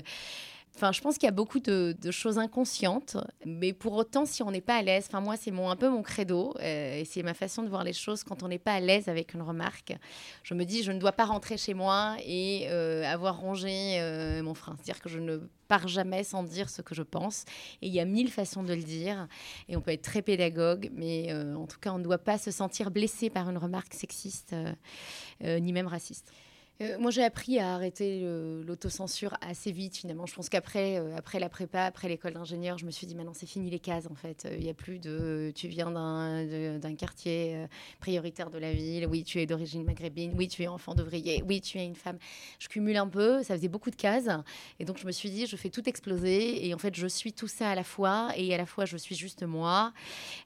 Enfin, 0.78 0.92
je 0.92 1.00
pense 1.00 1.18
qu'il 1.18 1.26
y 1.26 1.28
a 1.28 1.32
beaucoup 1.32 1.58
de, 1.58 1.96
choses 2.12 2.38
inconscientes, 2.38 3.16
mais 3.44 3.72
pour 3.72 3.94
autant, 3.94 4.24
si 4.24 4.44
on 4.44 4.52
n'est 4.52 4.60
pas 4.60 4.76
à 4.76 4.82
l'aise, 4.82 5.06
enfin 5.08 5.20
moi, 5.20 5.36
c'est 5.36 5.50
mon, 5.50 5.70
un 5.70 5.74
peu 5.74 5.88
mon 5.88 6.02
credo, 6.02 6.54
euh, 6.60 7.00
et 7.00 7.04
c'est 7.04 7.24
ma 7.24 7.34
façon 7.34 7.64
de 7.64 7.68
voir 7.68 7.82
les 7.82 7.92
choses 7.92 8.22
quand 8.22 8.44
on 8.44 8.48
n'est 8.48 8.60
pas 8.60 8.74
à 8.74 8.80
l'aise 8.80 9.08
avec 9.08 9.34
une 9.34 9.42
remarque. 9.42 9.96
Je 10.44 10.54
me 10.54 10.64
dis, 10.64 10.84
je 10.84 10.92
ne 10.92 11.00
dois 11.00 11.10
pas 11.10 11.24
rentrer 11.24 11.56
chez 11.56 11.74
moi 11.74 12.14
et 12.24 12.68
euh, 12.68 13.04
avoir 13.04 13.40
rongé 13.40 13.98
euh, 13.98 14.40
mon 14.44 14.54
frein. 14.54 14.76
C'est-à-dire 14.76 15.02
que 15.02 15.08
je 15.08 15.18
ne 15.18 15.38
pars 15.66 15.88
jamais 15.88 16.22
sans 16.22 16.44
dire 16.44 16.70
ce 16.70 16.80
que 16.80 16.94
je 16.94 17.02
pense. 17.02 17.44
Et 17.82 17.88
il 17.88 17.92
y 17.92 17.98
a 17.98 18.04
mille 18.04 18.30
façons 18.30 18.62
de 18.62 18.72
le 18.72 18.82
dire, 18.82 19.26
et 19.68 19.76
on 19.76 19.80
peut 19.80 19.90
être 19.90 20.02
très 20.02 20.22
pédagogue, 20.22 20.90
mais 20.94 21.34
en 21.34 21.66
tout 21.66 21.80
cas, 21.80 21.90
on 21.90 21.98
ne 21.98 22.04
doit 22.04 22.18
pas 22.18 22.38
se 22.38 22.52
sentir 22.52 22.92
blessé 22.92 23.30
par 23.30 23.50
une 23.50 23.58
remarque 23.58 23.94
sexiste, 23.94 24.54
ni 25.40 25.72
même 25.72 25.88
raciste. 25.88 26.32
Euh, 26.80 26.96
moi, 27.00 27.10
j'ai 27.10 27.24
appris 27.24 27.58
à 27.58 27.74
arrêter 27.74 28.20
l'autocensure 28.64 29.36
assez 29.40 29.72
vite, 29.72 29.96
finalement. 29.96 30.26
Je 30.26 30.34
pense 30.34 30.48
qu'après 30.48 30.98
euh, 30.98 31.16
après 31.16 31.40
la 31.40 31.48
prépa, 31.48 31.82
après 31.82 32.08
l'école 32.08 32.34
d'ingénieur, 32.34 32.78
je 32.78 32.86
me 32.86 32.92
suis 32.92 33.06
dit, 33.06 33.16
maintenant, 33.16 33.34
c'est 33.34 33.46
fini 33.46 33.68
les 33.68 33.80
cases, 33.80 34.06
en 34.08 34.14
fait. 34.14 34.46
Il 34.52 34.60
n'y 34.60 34.70
a 34.70 34.74
plus 34.74 35.00
de 35.00 35.52
tu 35.56 35.66
viens 35.66 35.90
d'un 35.90 36.94
quartier 36.94 37.56
euh, 37.56 37.66
prioritaire 37.98 38.50
de 38.50 38.58
la 38.58 38.72
ville, 38.72 39.06
oui, 39.06 39.24
tu 39.24 39.40
es 39.40 39.46
d'origine 39.46 39.82
maghrébine, 39.84 40.34
oui, 40.36 40.46
tu 40.46 40.62
es 40.62 40.68
enfant 40.68 40.94
d'ouvrier, 40.94 41.42
oui, 41.48 41.60
tu 41.60 41.78
es 41.78 41.84
une 41.84 41.96
femme. 41.96 42.18
Je 42.60 42.68
cumule 42.68 42.96
un 42.96 43.08
peu, 43.08 43.42
ça 43.42 43.56
faisait 43.56 43.68
beaucoup 43.68 43.90
de 43.90 43.96
cases. 43.96 44.28
Et 44.78 44.84
donc, 44.84 44.98
je 44.98 45.06
me 45.06 45.12
suis 45.12 45.30
dit, 45.30 45.46
je 45.46 45.56
fais 45.56 45.70
tout 45.70 45.88
exploser. 45.88 46.64
Et 46.64 46.74
en 46.74 46.78
fait, 46.78 46.94
je 46.94 47.08
suis 47.08 47.32
tout 47.32 47.48
ça 47.48 47.70
à 47.70 47.74
la 47.74 47.84
fois. 47.84 48.28
Et 48.36 48.54
à 48.54 48.56
la 48.56 48.66
fois, 48.66 48.84
je 48.84 48.96
suis 48.96 49.16
juste 49.16 49.42
moi. 49.42 49.92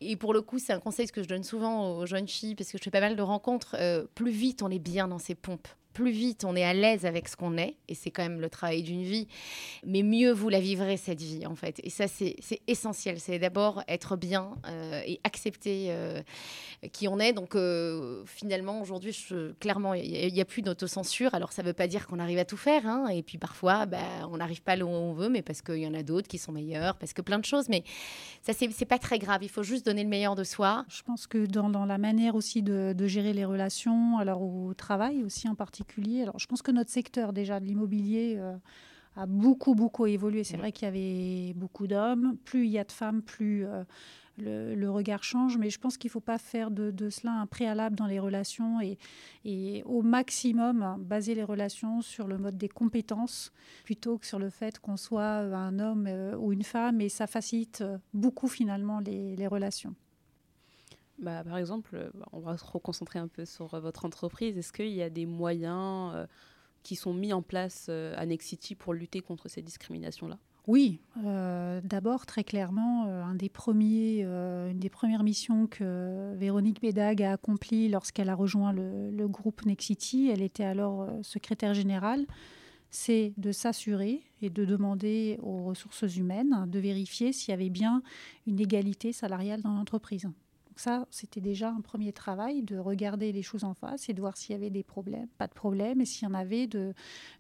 Et 0.00 0.16
pour 0.16 0.32
le 0.32 0.40
coup, 0.40 0.58
c'est 0.58 0.72
un 0.72 0.80
conseil 0.80 1.06
que 1.08 1.22
je 1.22 1.28
donne 1.28 1.44
souvent 1.44 1.98
aux 1.98 2.06
jeunes 2.06 2.28
filles, 2.28 2.54
parce 2.54 2.72
que 2.72 2.78
je 2.78 2.82
fais 2.82 2.90
pas 2.90 3.00
mal 3.00 3.16
de 3.16 3.22
rencontres. 3.22 3.76
plus 4.14 4.30
vite 4.30 4.62
on 4.62 4.70
est 4.70 4.78
bien 4.78 5.08
dans 5.08 5.18
ses 5.18 5.34
pompes 5.34 5.68
plus 5.92 6.10
vite 6.10 6.44
on 6.44 6.56
est 6.56 6.64
à 6.64 6.74
l'aise 6.74 7.06
avec 7.06 7.28
ce 7.28 7.36
qu'on 7.36 7.56
est, 7.56 7.76
et 7.88 7.94
c'est 7.94 8.10
quand 8.10 8.22
même 8.22 8.40
le 8.40 8.50
travail 8.50 8.82
d'une 8.82 9.02
vie, 9.02 9.28
mais 9.84 10.02
mieux 10.02 10.32
vous 10.32 10.48
la 10.48 10.60
vivrez 10.60 10.96
cette 10.96 11.20
vie 11.20 11.46
en 11.46 11.54
fait. 11.54 11.80
Et 11.84 11.90
ça 11.90 12.06
c'est 12.08 12.36
essentiel, 12.66 13.20
c'est 13.20 13.38
d'abord 13.38 13.82
être 13.88 14.16
bien 14.16 14.52
euh, 14.66 15.00
et 15.06 15.20
accepter 15.24 15.86
euh, 15.90 16.20
qui 16.92 17.08
on 17.08 17.18
est. 17.18 17.32
Donc 17.32 17.54
euh, 17.54 18.22
finalement 18.26 18.80
aujourd'hui, 18.80 19.16
clairement, 19.60 19.94
il 19.94 20.32
n'y 20.32 20.40
a, 20.40 20.44
plus 20.44 20.62
d'autocensure. 20.62 21.34
Alors 21.34 21.52
ça 21.52 21.62
ne 21.62 21.68
veut 21.68 21.72
pas 21.72 21.86
dire 21.86 22.06
qu'on 22.06 22.18
arrive 22.18 22.38
à 22.38 22.44
tout 22.44 22.56
faire, 22.56 22.86
hein, 22.86 23.08
et 23.08 23.22
puis 23.22 23.38
parfois 23.38 23.86
bah, 23.86 23.98
on 24.30 24.38
n'arrive 24.38 24.62
pas 24.62 24.76
là 24.76 24.84
où 24.84 24.88
on 24.88 25.12
veut, 25.12 25.28
mais 25.28 25.42
parce 25.42 25.62
qu'il 25.62 25.78
y 25.78 25.86
en 25.86 25.94
a 25.94 26.02
d'autres 26.02 26.28
qui 26.28 26.38
sont 26.38 26.52
meilleurs, 26.52 26.96
parce 26.96 27.12
que 27.12 27.22
plein 27.22 27.38
de 27.38 27.44
choses, 27.44 27.68
mais 27.68 27.84
ça 28.42 28.52
c'est 28.52 28.84
pas 28.84 28.98
très 28.98 29.18
grave, 29.18 29.42
il 29.42 29.48
faut 29.48 29.62
juste 29.62 29.84
donner 29.86 30.02
le 30.02 30.08
meilleur 30.08 30.34
de 30.34 30.44
soi. 30.44 30.84
Je 30.88 31.02
pense 31.02 31.26
que 31.26 31.46
dans, 31.46 31.84
la 31.84 31.98
manière 31.98 32.34
aussi 32.34 32.62
de, 32.62 32.94
de 32.96 33.06
gérer 33.06 33.32
les 33.32 33.44
relations, 33.44 34.18
alors 34.18 34.42
au 34.42 34.74
travail 34.74 35.22
aussi 35.22 35.48
en 35.48 35.54
particulier, 35.54 35.81
alors, 36.22 36.38
je 36.38 36.46
pense 36.46 36.62
que 36.62 36.70
notre 36.70 36.90
secteur 36.90 37.32
déjà 37.32 37.60
de 37.60 37.64
l'immobilier 37.64 38.36
euh, 38.38 38.56
a 39.16 39.26
beaucoup, 39.26 39.74
beaucoup 39.74 40.06
évolué. 40.06 40.44
C'est 40.44 40.56
vrai 40.56 40.72
qu'il 40.72 40.86
y 40.86 40.88
avait 40.88 41.54
beaucoup 41.54 41.86
d'hommes. 41.86 42.36
Plus 42.44 42.64
il 42.64 42.70
y 42.70 42.78
a 42.78 42.84
de 42.84 42.92
femmes, 42.92 43.22
plus 43.22 43.66
le, 44.38 44.88
regard 44.88 45.22
change. 45.22 45.58
Mais 45.58 45.70
je 45.70 45.78
pense 45.78 45.98
qu'il 45.98 46.08
ne 46.08 46.12
faut 46.12 46.20
pas 46.20 46.38
faire 46.38 46.70
de, 46.70 47.10
cela 47.10 47.32
un 47.32 47.46
préalable 47.46 47.96
dans 47.96 48.06
les 48.06 48.18
relations 48.18 48.80
et, 48.80 48.98
et, 49.44 49.82
au 49.84 50.02
maximum 50.02 50.96
baser 51.00 51.34
les 51.34 51.44
relations 51.44 52.00
sur 52.00 52.26
le 52.26 52.38
mode 52.38 52.56
des 52.56 52.68
compétences 52.68 53.52
plutôt 53.84 54.18
que 54.18 54.26
sur 54.26 54.38
le 54.38 54.50
fait 54.50 54.78
qu'on 54.78 54.96
soit 54.96 55.38
un 55.38 55.78
homme 55.78 56.08
ou 56.38 56.52
une 56.52 56.64
femme. 56.64 57.00
Et 57.00 57.08
ça 57.08 57.26
facilite 57.26 57.84
beaucoup 58.14 58.48
finalement 58.48 59.00
les 59.00 59.46
relations. 59.46 59.94
Bah, 61.22 61.44
par 61.44 61.56
exemple, 61.56 61.94
euh, 61.94 62.10
on 62.32 62.40
va 62.40 62.58
se 62.58 62.64
reconcentrer 62.64 63.20
un 63.20 63.28
peu 63.28 63.44
sur 63.44 63.72
euh, 63.72 63.80
votre 63.80 64.04
entreprise. 64.04 64.58
Est-ce 64.58 64.72
qu'il 64.72 64.88
y 64.88 65.02
a 65.02 65.08
des 65.08 65.24
moyens 65.24 66.12
euh, 66.14 66.26
qui 66.82 66.96
sont 66.96 67.14
mis 67.14 67.32
en 67.32 67.42
place 67.42 67.88
à 67.88 68.26
Nexity 68.26 68.74
pour 68.74 68.92
lutter 68.92 69.20
contre 69.20 69.48
ces 69.48 69.62
discriminations-là? 69.62 70.36
Oui, 70.66 71.00
d'abord 71.84 72.24
très 72.24 72.44
clairement, 72.44 73.06
une 73.06 73.36
des 73.36 73.48
premières 73.48 75.22
missions 75.22 75.66
que 75.66 76.34
Véronique 76.36 76.80
Bédag 76.80 77.22
a 77.22 77.32
accompli 77.32 77.88
lorsqu'elle 77.88 78.28
a 78.28 78.34
rejoint 78.34 78.72
le, 78.72 79.10
le, 79.10 79.28
groupe 79.28 79.64
Nexity, 79.64 80.28
elle 80.32 80.42
était 80.42 80.64
alors 80.64 81.08
secrétaire 81.22 81.74
générale, 81.74 82.26
c'est 82.90 83.32
de 83.38 83.50
s'assurer 83.50 84.22
et 84.40 84.50
de 84.50 84.64
demander 84.64 85.38
aux 85.42 85.64
ressources 85.64 86.16
humaines 86.16 86.66
de 86.68 86.78
vérifier 86.78 87.32
s'il 87.32 87.50
y 87.50 87.54
avait 87.54 87.70
bien 87.70 88.02
une 88.46 88.60
égalité 88.60 89.12
salariale 89.12 89.62
dans 89.62 89.74
l'entreprise. 89.74 90.28
Donc 90.72 90.80
ça, 90.80 91.06
c'était 91.10 91.42
déjà 91.42 91.68
un 91.68 91.82
premier 91.82 92.14
travail 92.14 92.62
de 92.62 92.78
regarder 92.78 93.30
les 93.30 93.42
choses 93.42 93.62
en 93.62 93.74
face 93.74 94.08
et 94.08 94.14
de 94.14 94.20
voir 94.22 94.38
s'il 94.38 94.52
y 94.52 94.58
avait 94.58 94.70
des 94.70 94.82
problèmes, 94.82 95.28
pas 95.36 95.46
de 95.46 95.52
problème, 95.52 96.00
et 96.00 96.06
s'il 96.06 96.26
y 96.26 96.30
en 96.30 96.32
avait, 96.32 96.66
de, 96.66 96.94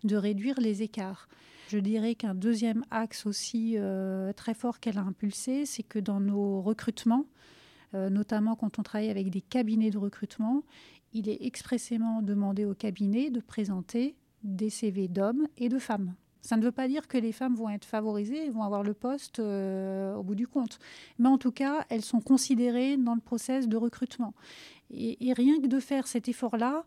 de 0.04 0.16
réduire 0.16 0.60
les 0.60 0.82
écarts. 0.82 1.30
Je 1.68 1.78
dirais 1.78 2.14
qu'un 2.14 2.34
deuxième 2.34 2.84
axe 2.90 3.24
aussi 3.24 3.76
euh, 3.78 4.34
très 4.34 4.52
fort 4.52 4.80
qu'elle 4.80 4.98
a 4.98 5.00
impulsé, 5.00 5.64
c'est 5.64 5.82
que 5.82 5.98
dans 5.98 6.20
nos 6.20 6.60
recrutements, 6.60 7.24
euh, 7.94 8.10
notamment 8.10 8.54
quand 8.54 8.78
on 8.78 8.82
travaille 8.82 9.08
avec 9.08 9.30
des 9.30 9.40
cabinets 9.40 9.90
de 9.90 9.96
recrutement, 9.96 10.62
il 11.14 11.30
est 11.30 11.38
expressément 11.40 12.20
demandé 12.20 12.66
aux 12.66 12.74
cabinets 12.74 13.30
de 13.30 13.40
présenter 13.40 14.14
des 14.42 14.68
CV 14.68 15.08
d'hommes 15.08 15.48
et 15.56 15.70
de 15.70 15.78
femmes. 15.78 16.12
Ça 16.42 16.56
ne 16.56 16.62
veut 16.62 16.72
pas 16.72 16.88
dire 16.88 17.06
que 17.06 17.16
les 17.16 17.30
femmes 17.30 17.54
vont 17.54 17.70
être 17.70 17.84
favorisées, 17.84 18.50
vont 18.50 18.64
avoir 18.64 18.82
le 18.82 18.94
poste 18.94 19.38
euh, 19.38 20.14
au 20.16 20.24
bout 20.24 20.34
du 20.34 20.48
compte. 20.48 20.80
Mais 21.18 21.28
en 21.28 21.38
tout 21.38 21.52
cas, 21.52 21.86
elles 21.88 22.04
sont 22.04 22.20
considérées 22.20 22.96
dans 22.96 23.14
le 23.14 23.20
process 23.20 23.68
de 23.68 23.76
recrutement. 23.76 24.34
Et, 24.90 25.32
rien 25.32 25.60
que 25.60 25.68
de 25.68 25.78
faire 25.78 26.08
cet 26.08 26.28
effort-là, 26.28 26.84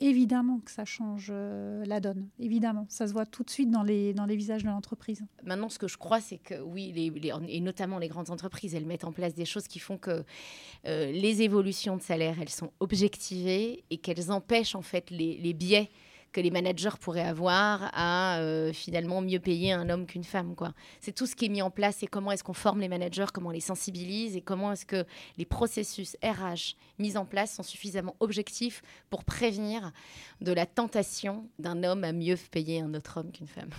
évidemment 0.00 0.58
que 0.58 0.72
ça 0.72 0.84
change 0.84 1.28
euh, 1.30 1.84
la 1.86 2.00
donne. 2.00 2.28
Évidemment, 2.40 2.84
ça 2.88 3.06
se 3.06 3.12
voit 3.12 3.26
tout 3.26 3.44
de 3.44 3.50
suite 3.50 3.70
dans 3.70 3.84
les, 3.84 4.12
visages 4.30 4.64
de 4.64 4.68
l'entreprise. 4.68 5.24
Maintenant, 5.44 5.68
ce 5.68 5.78
que 5.78 5.88
je 5.88 5.96
crois, 5.96 6.20
c'est 6.20 6.38
que 6.38 6.60
oui, 6.60 6.92
et 7.48 7.60
notamment 7.60 7.98
les 7.98 8.08
grandes 8.08 8.30
entreprises, 8.30 8.74
elles 8.74 8.86
mettent 8.86 9.04
en 9.04 9.12
place 9.12 9.34
des 9.34 9.46
choses 9.46 9.68
qui 9.68 9.78
font 9.78 9.98
que 9.98 10.24
euh, 10.86 11.12
les 11.12 11.42
évolutions 11.42 11.96
de 11.96 12.02
salaire, 12.02 12.38
elles 12.40 12.48
sont 12.48 12.72
objectivées 12.80 13.84
et 13.88 13.98
qu'elles 13.98 14.32
empêchent 14.32 14.74
en 14.74 14.82
fait 14.82 15.10
les 15.10 15.54
biais 15.54 15.90
que 16.32 16.40
les 16.40 16.50
managers 16.50 16.90
pourraient 17.00 17.22
avoir 17.22 17.90
à 17.94 18.40
euh, 18.40 18.72
finalement 18.72 19.22
mieux 19.22 19.40
payer 19.40 19.72
un 19.72 19.88
homme 19.88 20.06
qu'une 20.06 20.24
femme. 20.24 20.54
Quoi. 20.54 20.74
C'est 21.00 21.14
tout 21.14 21.26
ce 21.26 21.34
qui 21.34 21.46
est 21.46 21.48
mis 21.48 21.62
en 21.62 21.70
place 21.70 22.02
et 22.02 22.06
comment 22.06 22.30
est-ce 22.32 22.44
qu'on 22.44 22.52
forme 22.52 22.80
les 22.80 22.88
managers, 22.88 23.26
comment 23.32 23.48
on 23.48 23.52
les 23.52 23.60
sensibilise 23.60 24.36
et 24.36 24.42
comment 24.42 24.72
est-ce 24.72 24.86
que 24.86 25.04
les 25.38 25.46
processus 25.46 26.16
RH 26.22 26.76
mis 26.98 27.16
en 27.16 27.24
place 27.24 27.54
sont 27.54 27.62
suffisamment 27.62 28.16
objectifs 28.20 28.82
pour 29.08 29.24
prévenir 29.24 29.92
de 30.40 30.52
la 30.52 30.66
tentation 30.66 31.48
d'un 31.58 31.82
homme 31.84 32.04
à 32.04 32.12
mieux 32.12 32.36
payer 32.50 32.80
un 32.80 32.94
autre 32.94 33.18
homme 33.18 33.32
qu'une 33.32 33.46
femme. 33.46 33.70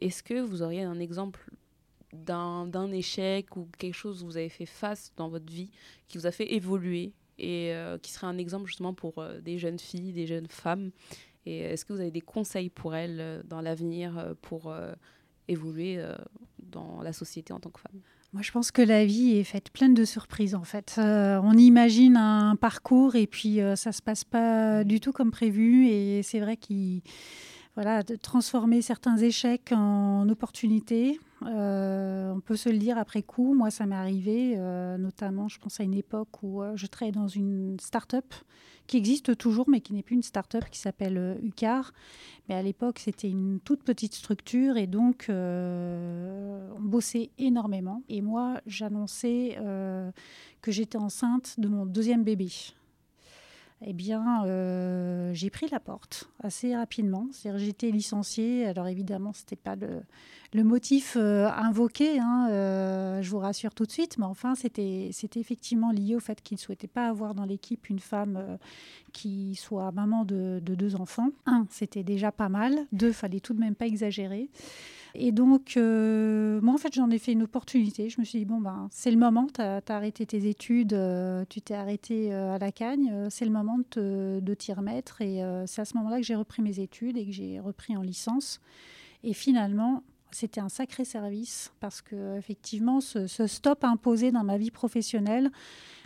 Est-ce 0.00 0.22
que 0.22 0.40
vous 0.40 0.62
auriez 0.62 0.82
un 0.82 1.00
exemple 1.00 1.50
d'un 2.12 2.92
échec 2.92 3.56
ou 3.56 3.68
quelque 3.78 3.94
chose 3.94 4.22
où 4.22 4.26
vous 4.26 4.36
avez 4.36 4.48
fait 4.48 4.66
face 4.66 5.12
dans 5.16 5.28
votre 5.28 5.50
vie 5.50 5.70
qui 6.08 6.18
vous 6.18 6.26
a 6.26 6.30
fait 6.30 6.52
évoluer 6.54 7.12
et 7.42 7.74
euh, 7.74 7.98
qui 7.98 8.12
serait 8.12 8.26
un 8.26 8.38
exemple 8.38 8.66
justement 8.66 8.94
pour 8.94 9.18
euh, 9.18 9.40
des 9.40 9.58
jeunes 9.58 9.78
filles, 9.78 10.12
des 10.12 10.26
jeunes 10.26 10.48
femmes 10.48 10.90
et 11.46 11.58
est-ce 11.58 11.84
que 11.84 11.92
vous 11.92 12.00
avez 12.00 12.10
des 12.10 12.20
conseils 12.20 12.70
pour 12.70 12.94
elles 12.94 13.18
euh, 13.20 13.42
dans 13.44 13.60
l'avenir 13.60 14.16
euh, 14.16 14.34
pour 14.40 14.70
euh, 14.70 14.92
évoluer 15.48 16.00
dans 16.60 17.02
la 17.02 17.12
société 17.12 17.52
en 17.52 17.58
tant 17.58 17.70
que 17.70 17.80
femme? 17.80 18.00
Moi, 18.32 18.42
je 18.42 18.52
pense 18.52 18.70
que 18.70 18.80
la 18.80 19.04
vie 19.04 19.36
est 19.36 19.44
faite 19.44 19.70
pleine 19.70 19.92
de 19.92 20.04
surprises, 20.04 20.54
en 20.54 20.62
fait. 20.62 20.94
on 20.98 21.52
imagine 21.58 22.16
un 22.16 22.56
parcours 22.56 23.16
et 23.16 23.26
puis 23.26 23.58
ça 23.74 23.92
se 23.92 24.00
passe 24.00 24.24
pas 24.24 24.84
du 24.84 25.00
tout 25.00 25.12
comme 25.12 25.32
prévu. 25.32 25.88
Et 25.88 26.22
c'est 26.22 26.38
vrai 26.38 26.56
qu'il 26.56 27.02
voilà, 27.74 28.02
de 28.02 28.16
transformer 28.16 28.82
certains 28.82 29.16
échecs 29.16 29.72
en 29.72 30.28
opportunités. 30.28 31.18
on 31.40 32.40
peut 32.44 32.56
se 32.56 32.68
le 32.68 32.78
dire 32.78 32.98
après 32.98 33.22
coup. 33.22 33.54
Moi, 33.54 33.70
ça 33.70 33.86
m'est 33.86 33.96
arrivé, 33.96 34.56
notamment, 34.98 35.48
je 35.48 35.58
pense 35.58 35.80
à 35.80 35.82
une 35.82 35.94
époque 35.94 36.42
où 36.42 36.62
je 36.74 36.86
travaillais 36.86 37.12
dans 37.12 37.28
une 37.28 37.78
start-up 37.80 38.34
qui 38.86 38.96
existe 38.96 39.36
toujours, 39.36 39.68
mais 39.68 39.80
qui 39.80 39.94
n'est 39.94 40.02
plus 40.02 40.16
une 40.16 40.22
start-up, 40.22 40.64
qui 40.70 40.78
s'appelle 40.78 41.16
euh, 41.16 41.34
UCAR. 41.42 41.92
Mais 42.48 42.54
à 42.54 42.62
l'époque, 42.62 42.98
c'était 42.98 43.28
une 43.28 43.60
toute 43.60 43.82
petite 43.82 44.14
structure 44.14 44.76
et 44.76 44.86
donc 44.86 45.26
euh, 45.28 46.68
on 46.76 46.82
bossait 46.82 47.30
énormément. 47.38 48.02
Et 48.08 48.20
moi, 48.20 48.60
j'annonçais 48.66 49.56
euh, 49.60 50.10
que 50.60 50.72
j'étais 50.72 50.98
enceinte 50.98 51.58
de 51.58 51.68
mon 51.68 51.86
deuxième 51.86 52.24
bébé 52.24 52.48
eh 53.84 53.92
bien, 53.92 54.44
euh, 54.44 55.32
j'ai 55.34 55.50
pris 55.50 55.68
la 55.70 55.80
porte 55.80 56.28
assez 56.42 56.74
rapidement. 56.76 57.26
C'est-à-dire, 57.32 57.64
j'étais 57.64 57.90
licenciée. 57.90 58.66
Alors, 58.66 58.86
évidemment, 58.88 59.32
ce 59.32 59.42
n'était 59.42 59.56
pas 59.56 59.76
le, 59.76 60.02
le 60.52 60.64
motif 60.64 61.16
euh, 61.16 61.48
invoqué, 61.48 62.18
hein, 62.18 62.48
euh, 62.50 63.22
je 63.22 63.30
vous 63.30 63.38
rassure 63.38 63.74
tout 63.74 63.84
de 63.84 63.90
suite. 63.90 64.18
Mais 64.18 64.24
enfin, 64.24 64.54
c'était 64.54 65.10
effectivement 65.36 65.90
lié 65.90 66.14
au 66.14 66.20
fait 66.20 66.42
qu'il 66.42 66.56
ne 66.56 66.60
souhaitait 66.60 66.86
pas 66.86 67.08
avoir 67.08 67.34
dans 67.34 67.44
l'équipe 67.44 67.88
une 67.88 68.00
femme 68.00 68.58
qui 69.12 69.54
soit 69.56 69.90
maman 69.92 70.24
de, 70.24 70.60
de, 70.62 70.74
deux 70.74 70.96
enfants. 70.96 71.30
Un, 71.46 71.66
c'était 71.70 72.04
déjà 72.04 72.30
pas 72.32 72.48
mal. 72.48 72.86
Deux, 72.92 73.12
fallait 73.12 73.40
tout 73.40 73.54
de 73.54 73.60
même 73.60 73.74
pas 73.74 73.86
exagérer. 73.86 74.48
Et 75.14 75.30
donc, 75.30 75.76
euh, 75.76 76.60
moi, 76.62 76.74
en 76.74 76.78
fait, 76.78 76.94
j'en 76.94 77.10
ai 77.10 77.18
fait 77.18 77.32
une 77.32 77.42
opportunité. 77.42 78.08
Je 78.08 78.20
me 78.20 78.24
suis 78.24 78.38
dit, 78.38 78.44
bon, 78.44 78.60
ben, 78.60 78.88
c'est 78.90 79.10
le 79.10 79.18
moment, 79.18 79.46
tu 79.52 79.60
as, 79.60 79.82
arrêté 79.88 80.24
tes 80.24 80.48
études, 80.48 80.94
euh, 80.94 81.44
tu 81.48 81.60
t'es 81.60 81.74
arrêté 81.74 82.32
euh, 82.32 82.54
à 82.54 82.58
la 82.58 82.72
cagne, 82.72 83.28
c'est 83.28 83.44
le 83.44 83.50
moment 83.50 83.78
de, 83.96 84.54
t'y 84.54 84.72
remettre. 84.72 85.20
Et 85.20 85.42
c'est 85.66 85.82
à 85.82 85.84
ce 85.84 85.96
moment-là 85.98 86.18
que 86.18 86.22
j'ai 86.22 86.34
repris 86.34 86.62
mes 86.62 86.80
études 86.80 87.16
et 87.16 87.26
que 87.26 87.32
j'ai 87.32 87.60
repris 87.60 87.96
en 87.96 88.02
licence. 88.02 88.60
Et 89.22 89.34
finalement, 89.34 90.02
c'était 90.30 90.60
un 90.60 90.70
sacré 90.70 91.04
service 91.04 91.72
parce 91.80 92.00
que 92.00 92.38
effectivement, 92.38 93.00
ce, 93.00 93.26
ce, 93.26 93.46
stop 93.46 93.84
imposé 93.84 94.32
dans 94.32 94.44
ma 94.44 94.56
vie 94.56 94.70
professionnelle 94.70 95.50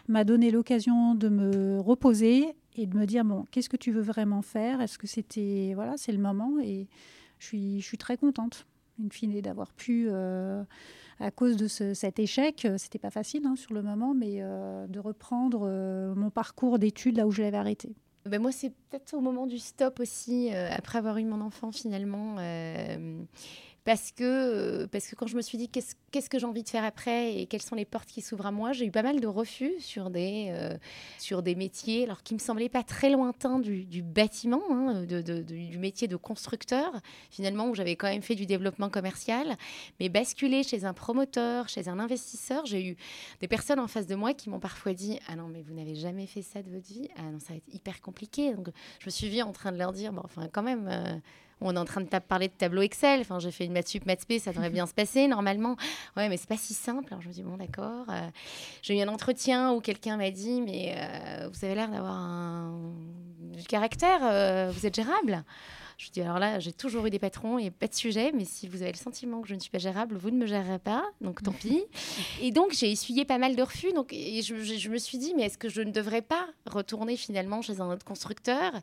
m'a 0.09 0.25
donné 0.25 0.51
l'occasion 0.51 1.15
de 1.15 1.29
me 1.29 1.81
reposer 1.81 2.55
et 2.77 2.87
de 2.87 2.97
me 2.97 3.07
dire 3.07 3.25
bon, 3.25 3.47
qu'est-ce 3.51 3.69
que 3.69 3.77
tu 3.77 3.93
veux 3.93 4.03
vraiment 4.03 4.43
faire? 4.43 4.81
Est-ce 4.81 4.99
que 4.99 5.07
c'était 5.07 5.73
voilà, 5.75 5.97
c'est 5.97 6.13
le 6.13 6.19
moment? 6.19 6.59
Et 6.63 6.89
je 7.39 7.47
suis, 7.47 7.81
je 7.81 7.87
suis 7.87 7.99
très 7.99 8.17
contente 8.17 8.67
in 9.05 9.09
fine, 9.11 9.41
d'avoir 9.41 9.73
pu, 9.73 10.07
euh, 10.09 10.63
à 11.21 11.31
cause 11.31 11.57
de 11.57 11.69
cet 11.69 12.19
échec, 12.19 12.65
euh, 12.65 12.79
c'était 12.79 12.99
pas 12.99 13.11
facile 13.11 13.47
hein, 13.47 13.57
sur 13.57 13.75
le 13.75 13.83
moment, 13.83 14.15
mais 14.15 14.37
euh, 14.41 14.87
de 14.87 14.99
reprendre 14.99 15.69
mon 16.15 16.31
parcours 16.31 16.79
d'études 16.79 17.17
là 17.17 17.27
où 17.27 17.31
je 17.31 17.43
l'avais 17.43 17.57
arrêté. 17.57 17.95
Ben 18.25 18.43
moi, 18.43 18.51
c'est 18.51 18.71
peut-être 18.71 19.15
au 19.15 19.21
moment 19.21 19.47
du 19.47 19.59
stop 19.59 20.01
aussi, 20.01 20.51
après 20.51 20.99
avoir 20.99 21.17
eu 21.19 21.25
mon 21.25 21.41
enfant 21.41 21.71
finalement 21.71 22.37
parce 23.87 24.11
que, 24.11 24.25
euh, 24.25 24.87
parce 24.89 25.07
que 25.07 25.15
quand 25.15 25.29
je 25.29 25.37
me 25.37 25.43
suis 25.43 25.57
dit 25.57 25.69
qu'est-ce, 25.69 25.95
qu'est-ce 26.11 26.29
que 26.29 26.41
j'ai 26.41 26.45
envie 26.45 26.65
de 26.65 26.69
faire 26.69 26.85
après 26.85 27.37
et 27.37 27.47
quelles 27.47 27.63
sont 27.63 27.77
les 27.77 27.85
portes 27.85 28.09
qui 28.09 28.21
s'ouvrent 28.21 28.47
à 28.47 28.51
moi, 28.51 28.73
j'ai 28.73 28.85
eu 28.85 28.91
pas 28.91 29.05
mal 29.05 29.21
de 29.21 29.29
refus 29.29 29.75
sur 29.79 30.11
des, 30.11 30.49
euh, 30.51 30.77
sur 31.19 31.41
des 31.41 31.55
métiers 31.55 32.03
alors 32.03 32.25
qui 32.25 32.35
me 32.35 32.41
semblaient 32.41 32.69
pas 32.69 32.83
très 32.83 33.11
lointains 33.11 33.61
du, 33.61 33.85
du 33.85 34.03
bâtiment, 34.03 34.61
hein, 34.71 35.05
de, 35.05 35.21
du 35.21 35.79
métier 35.79 36.09
de 36.09 36.17
constructeur, 36.17 37.01
finalement, 37.31 37.69
où 37.69 37.77
j'avais 37.77 37.95
quand 37.95 38.09
même 38.09 38.23
fait 38.23 38.35
du 38.35 38.45
développement 38.45 38.91
commercial. 38.91 39.57
Mais 40.01 40.09
basculer 40.09 40.65
chez 40.65 40.85
un 40.85 40.93
promoteur, 40.93 41.69
chez 41.69 41.89
un 41.89 42.01
investisseur, 42.01 42.67
j'ai 42.67 42.85
eu 42.85 42.97
des 43.41 43.47
personnes 43.47 43.79
en 43.79 43.87
face 43.87 44.09
de 44.09 44.17
moi 44.17 44.35
qui 44.35 44.51
m'ont 44.51 44.59
parfois 44.59 44.95
dit 44.95 45.21
Ah 45.29 45.37
non, 45.37 45.47
mais 45.47 45.63
vous 45.63 45.75
n'avez 45.75 45.95
jamais 45.95 46.27
fait 46.27 46.43
ça 46.43 46.61
de 46.61 46.71
votre 46.71 46.89
vie 46.89 47.09
Ah 47.17 47.23
non, 47.23 47.39
ça 47.39 47.51
va 47.51 47.59
être 47.59 47.73
hyper 47.73 48.01
compliqué. 48.01 48.53
Donc 48.53 48.67
je 48.99 49.07
me 49.07 49.11
suis 49.13 49.29
vue 49.29 49.43
en 49.43 49.53
train 49.53 49.71
de 49.71 49.79
leur 49.79 49.93
dire 49.93 50.13
Bon, 50.13 50.23
enfin, 50.25 50.49
quand 50.53 50.65
même. 50.65 50.89
Euh, 50.91 51.17
on 51.61 51.75
est 51.75 51.79
en 51.79 51.85
train 51.85 52.01
de 52.01 52.07
parler 52.07 52.49
de 52.49 52.53
tableau 52.53 52.83
Excel. 52.83 53.21
Enfin, 53.21 53.39
j'ai 53.39 53.51
fait 53.51 53.65
une 53.65 53.73
maths 53.73 53.89
sup, 53.89 54.07
maths 54.07 54.21
spé, 54.21 54.39
ça 54.39 54.53
devrait 54.53 54.71
bien 54.77 54.87
se 54.87 54.95
passer 54.95 55.27
normalement. 55.29 55.77
Ouais, 56.17 56.29
mais 56.29 56.37
c'est 56.37 56.49
pas 56.49 56.57
si 56.57 56.75
simple. 56.75 57.07
Alors 57.11 57.23
je 57.23 57.29
me 57.29 57.33
dis 57.33 57.43
bon, 57.43 57.57
d'accord. 57.57 58.07
Euh, 58.09 58.29
j'ai 58.83 58.99
eu 58.99 59.03
un 59.03 59.09
entretien 59.09 59.73
où 59.73 59.81
quelqu'un 59.81 60.17
m'a 60.17 60.31
dit 60.31 60.61
mais 60.61 60.95
euh, 60.97 61.49
vous 61.53 61.65
avez 61.65 61.75
l'air 61.75 61.89
d'avoir 61.89 62.15
un 62.15 62.75
du 63.57 63.65
caractère. 63.65 64.21
Euh, 64.23 64.71
vous 64.73 64.87
êtes 64.87 64.95
gérable. 64.95 65.45
Je 65.97 66.11
dis 66.11 66.21
alors 66.21 66.39
là, 66.39 66.59
j'ai 66.59 66.73
toujours 66.73 67.07
eu 67.07 67.11
des 67.11 67.19
patrons 67.19 67.59
et 67.59 67.71
pas 67.71 67.87
de 67.87 67.95
sujet, 67.95 68.31
mais 68.35 68.45
si 68.45 68.69
vous 68.69 68.83
avez 68.83 68.93
le 68.93 68.99
sentiment 68.99 69.41
que 69.41 69.49
je 69.49 69.55
ne 69.55 69.61
suis 69.61 69.71
pas 69.71 69.79
gérable, 69.79 70.19
vous 70.19 70.31
ne 70.31 70.37
me 70.37 70.45
gérerez 70.45 70.79
pas, 70.79 71.03
donc 71.23 71.43
tant 71.43 71.53
pis. 71.53 71.85
Et 72.43 72.51
donc 72.51 72.73
j'ai 72.73 72.91
essuyé 72.91 73.25
pas 73.25 73.39
mal 73.39 73.57
de 73.57 73.63
refus, 73.63 73.95
donc 73.95 74.13
et 74.13 74.43
je, 74.43 74.57
je, 74.57 74.91
me 74.91 74.99
suis 74.99 75.17
dit, 75.17 75.33
mais 75.35 75.45
est-ce 75.45 75.57
que 75.57 75.71
je 75.71 75.81
ne 75.81 75.91
devrais 75.91 76.21
pas 76.21 76.47
retourner 76.67 77.17
finalement 77.17 77.63
chez 77.63 77.81
un 77.81 77.91
autre 77.91 78.05
constructeur? 78.05 78.77
Et 78.77 78.81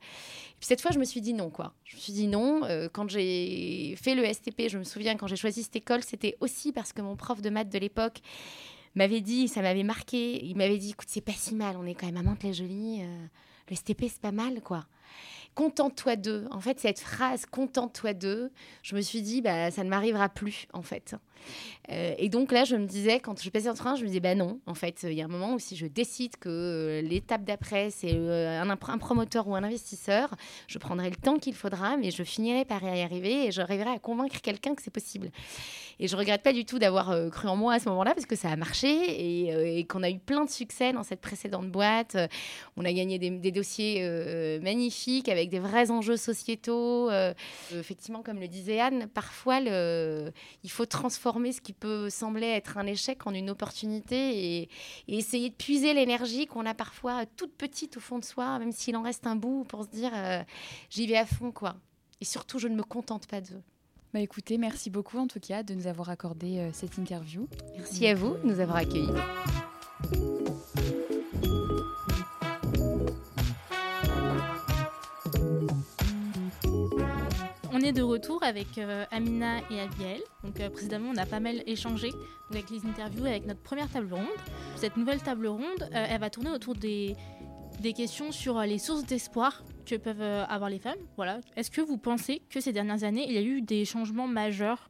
puis 0.60 0.67
cette 0.67 0.82
fois, 0.82 0.89
je 0.91 0.97
me 0.97 1.04
suis 1.04 1.21
dit 1.21 1.34
non, 1.36 1.52
quoi. 1.52 1.73
Je 1.84 1.97
me 1.97 2.02
suis 2.02 2.13
dit 2.13 2.28
non. 2.28 2.63
Euh, 2.63 2.89
quand 2.91 3.08
j'ai 3.08 3.95
fait 4.02 4.15
le 4.15 4.26
STP, 4.26 4.69
je 4.69 4.80
me 4.80 4.84
souviens 4.84 5.15
quand 5.15 5.28
j'ai 5.28 5.36
choisi 5.36 5.62
cette 5.62 5.76
école, 5.76 6.04
c'était 6.04 6.36
aussi 6.39 6.71
parce 6.71 6.93
que 6.93 7.04
mon 7.04 7.15
prof 7.15 7.41
de 7.41 7.52
maths 7.52 7.69
de 7.69 7.78
l'époque 7.78 8.21
m'avait 8.95 9.21
dit, 9.21 9.47
ça 9.47 9.62
m'avait 9.62 9.84
marqué, 9.84 10.43
il 10.43 10.58
m'avait 10.58 10.78
dit, 10.78 10.91
écoute, 10.91 11.10
c'est 11.10 11.21
pas 11.21 11.32
si 11.34 11.54
mal, 11.54 11.78
on 11.78 11.86
est 11.86 11.93
quand 11.93 12.08
même 12.08 12.17
à 12.17 12.23
Mantes-les-Jolies, 12.23 13.02
euh, 13.04 13.26
le 13.69 13.76
STP, 13.76 14.06
c'est 14.08 14.21
pas 14.21 14.32
mal, 14.32 14.62
quoi 14.62 14.86
contente-toi 15.56 16.16
d'eux. 16.16 16.46
En 16.52 16.60
fait, 16.60 16.80
cette 16.80 17.00
phrase 17.00 17.46
contente-toi 17.46 18.13
d'eux, 18.13 18.52
je 18.82 18.96
me 18.96 19.02
suis 19.02 19.22
dit, 19.22 19.42
bah, 19.42 19.72
ça 19.72 19.84
ne 19.84 19.89
m'arrivera 19.89 20.30
plus, 20.30 20.68
en 20.74 20.82
fait. 20.82 21.16
Euh, 21.92 22.13
et 22.18 22.30
donc 22.30 22.52
là, 22.52 22.63
je 22.63 22.76
me 22.76 22.86
disais, 22.86 23.20
quand 23.20 23.42
je 23.42 23.50
passais 23.50 23.70
en 23.70 23.74
train, 23.74 23.96
je 23.96 24.04
me 24.04 24.08
disais, 24.08 24.20
bah 24.20 24.36
non, 24.36 24.60
en 24.66 24.74
fait, 24.74 25.04
il 25.04 25.13
y 25.13 25.22
a 25.22 25.26
un 25.26 25.30
moment 25.30 25.54
où 25.54 25.60
si 25.60 25.76
je 25.76 25.86
décide 25.86 26.38
que 26.38 26.50
euh, 26.50 27.02
l'étape 27.02 27.44
d'après, 27.44 27.89
c'est 27.89 28.13
euh, 28.13 28.62
un, 28.62 28.70
un, 28.70 28.98
promoteur 28.98 29.48
ou 29.48 29.56
un 29.56 29.63
investisseur, 29.63 30.34
je 30.68 30.78
prendrai 30.78 31.10
le 31.10 31.16
temps 31.16 31.38
qu'il 31.38 31.54
faudra, 31.54 31.98
mais 31.98 32.12
je 32.12 32.24
finirai 32.24 32.66
par 32.66 32.84
y 32.84 33.02
arriver 33.02 33.48
et 33.48 33.52
j'arriverai 33.52 33.89
à 33.89 34.00
convaincre 34.00 34.39
quelqu'un 34.42 34.76
que 34.76 34.82
c'est 34.82 34.92
possible. 34.92 35.30
Et 36.04 36.08
je 36.08 36.16
regrette 36.16 36.44
pas 36.44 36.54
du 36.54 36.66
tout 36.66 36.80
d'avoir 36.80 37.16
cru 37.32 37.48
en 37.48 37.56
moi 37.56 37.76
à 37.76 37.80
ce 37.80 37.88
moment-là, 37.88 38.13
parce 38.13 38.26
que 38.26 38.36
ça 38.36 38.50
a 38.50 38.56
marché 38.56 38.89
et, 38.89 39.80
et 39.80 39.86
qu'on 39.86 40.04
a 40.04 40.10
eu 40.10 40.20
plein 40.20 40.44
de 40.44 40.50
succès 40.50 40.92
dans 40.92 41.04
cette 41.04 41.22
précédente 41.22 41.72
boîte. 41.72 42.18
On 42.76 42.84
a 42.84 42.92
gagné 42.92 43.18
des, 43.18 43.52
dossiers 43.52 44.60
magnifiques 44.62 45.30
avec 45.30 45.50
des 45.50 45.60
vrais 45.60 45.92
enjeux 45.92 46.18
sociétaux. 46.18 47.10
effectivement, 47.72 48.22
comme 48.22 48.39
le 48.39 48.50
disait 48.50 48.82
Anne, 48.82 49.08
parfois, 49.08 49.62
il 49.62 50.70
faut 50.70 50.86
transformer 50.86 51.54
ce 51.54 51.62
qui 51.62 51.72
peut 51.72 52.10
sembler 52.10 52.48
être 52.48 52.78
un 52.78 52.86
échec 52.86 53.26
en 53.26 53.34
une 53.34 53.50
opportunité 53.50 54.62
et, 54.62 54.70
essayer 55.08 55.50
de 55.50 55.56
puiser 55.56 55.94
l'énergie 55.94 56.48
qu'on 56.48 56.66
a 56.66 56.74
parfois 56.74 57.26
toute 57.26 57.54
petite 57.56 57.98
au 57.98 58.00
fond 58.00 58.20
de 58.20 58.26
soi, 58.26 58.60
même 58.60 58.72
s'il 58.72 58.96
en 58.96 59.02
reste 59.02 59.26
un 59.28 59.36
bout, 59.36 59.63
pour 59.63 59.84
se 59.84 59.89
dire 59.89 60.12
euh, 60.13 60.44
j'y 60.89 61.08
vais 61.08 61.18
à 61.18 61.26
fond, 61.26 61.52
quoi. 61.52 61.76
Et 62.22 62.26
surtout, 62.26 62.60
je 62.60 62.68
ne 62.68 62.76
me 62.76 62.84
contente 62.84 63.28
pas 63.28 63.42
d'eux. 63.42 63.62
Bah 64.13 64.19
écoutez, 64.19 64.58
merci 64.58 64.89
beaucoup 64.89 65.17
en 65.17 65.28
tout 65.28 65.39
cas 65.39 65.63
de 65.63 65.73
nous 65.73 65.88
avoir 65.88 66.10
accordé 66.10 66.60
euh, 66.60 66.69
cette 66.71 66.97
interview. 66.97 67.47
Merci 67.76 68.08
à 68.08 68.13
vous 68.13 68.36
de 68.38 68.47
nous 68.47 68.60
avoir 68.60 68.78
accueillis. 68.78 69.10
est 77.84 77.91
de 77.91 78.02
retour 78.02 78.41
avec 78.43 78.78
euh, 78.78 79.06
Amina 79.12 79.60
et 79.69 79.80
Abiel. 79.80 80.21
Donc 80.43 80.60
euh, 80.60 80.69
précédemment, 80.69 81.12
on 81.13 81.17
a 81.17 81.26
pas 81.26 81.39
mal 81.39 81.63
échangé 81.65 82.12
avec 82.49 82.69
les 82.69 82.86
interviews, 82.86 83.26
avec 83.26 83.45
notre 83.45 83.62
première 83.62 83.89
table 83.89 84.13
ronde. 84.13 84.26
Cette 84.78 84.95
nouvelle 84.97 85.21
table 85.21 85.47
ronde, 85.47 85.82
euh, 85.82 86.06
elle 86.10 86.19
va 86.19 86.30
tourner 86.30 86.49
autour 86.49 86.76
des, 86.76 87.15
des 87.82 87.93
questions 87.93 88.32
sur 88.32 88.60
les 88.62 88.80
sources 88.80 89.06
d'espoir 89.06 89.63
que 89.84 89.96
peuvent 89.96 90.22
avoir 90.22 90.69
les 90.69 90.80
femmes. 90.80 91.00
Voilà. 91.15 91.39
Est-ce 91.56 91.72
que 91.72 91.82
vous 91.82 91.98
pensez 91.98 92.41
que 92.50 92.60
ces 92.60 92.74
dernières 92.74 93.04
années, 93.04 93.26
il 93.28 93.34
y 93.34 93.38
a 93.38 93.41
eu 93.41 93.62
des 93.62 93.86
changements 93.86 94.28
majeurs 94.28 94.89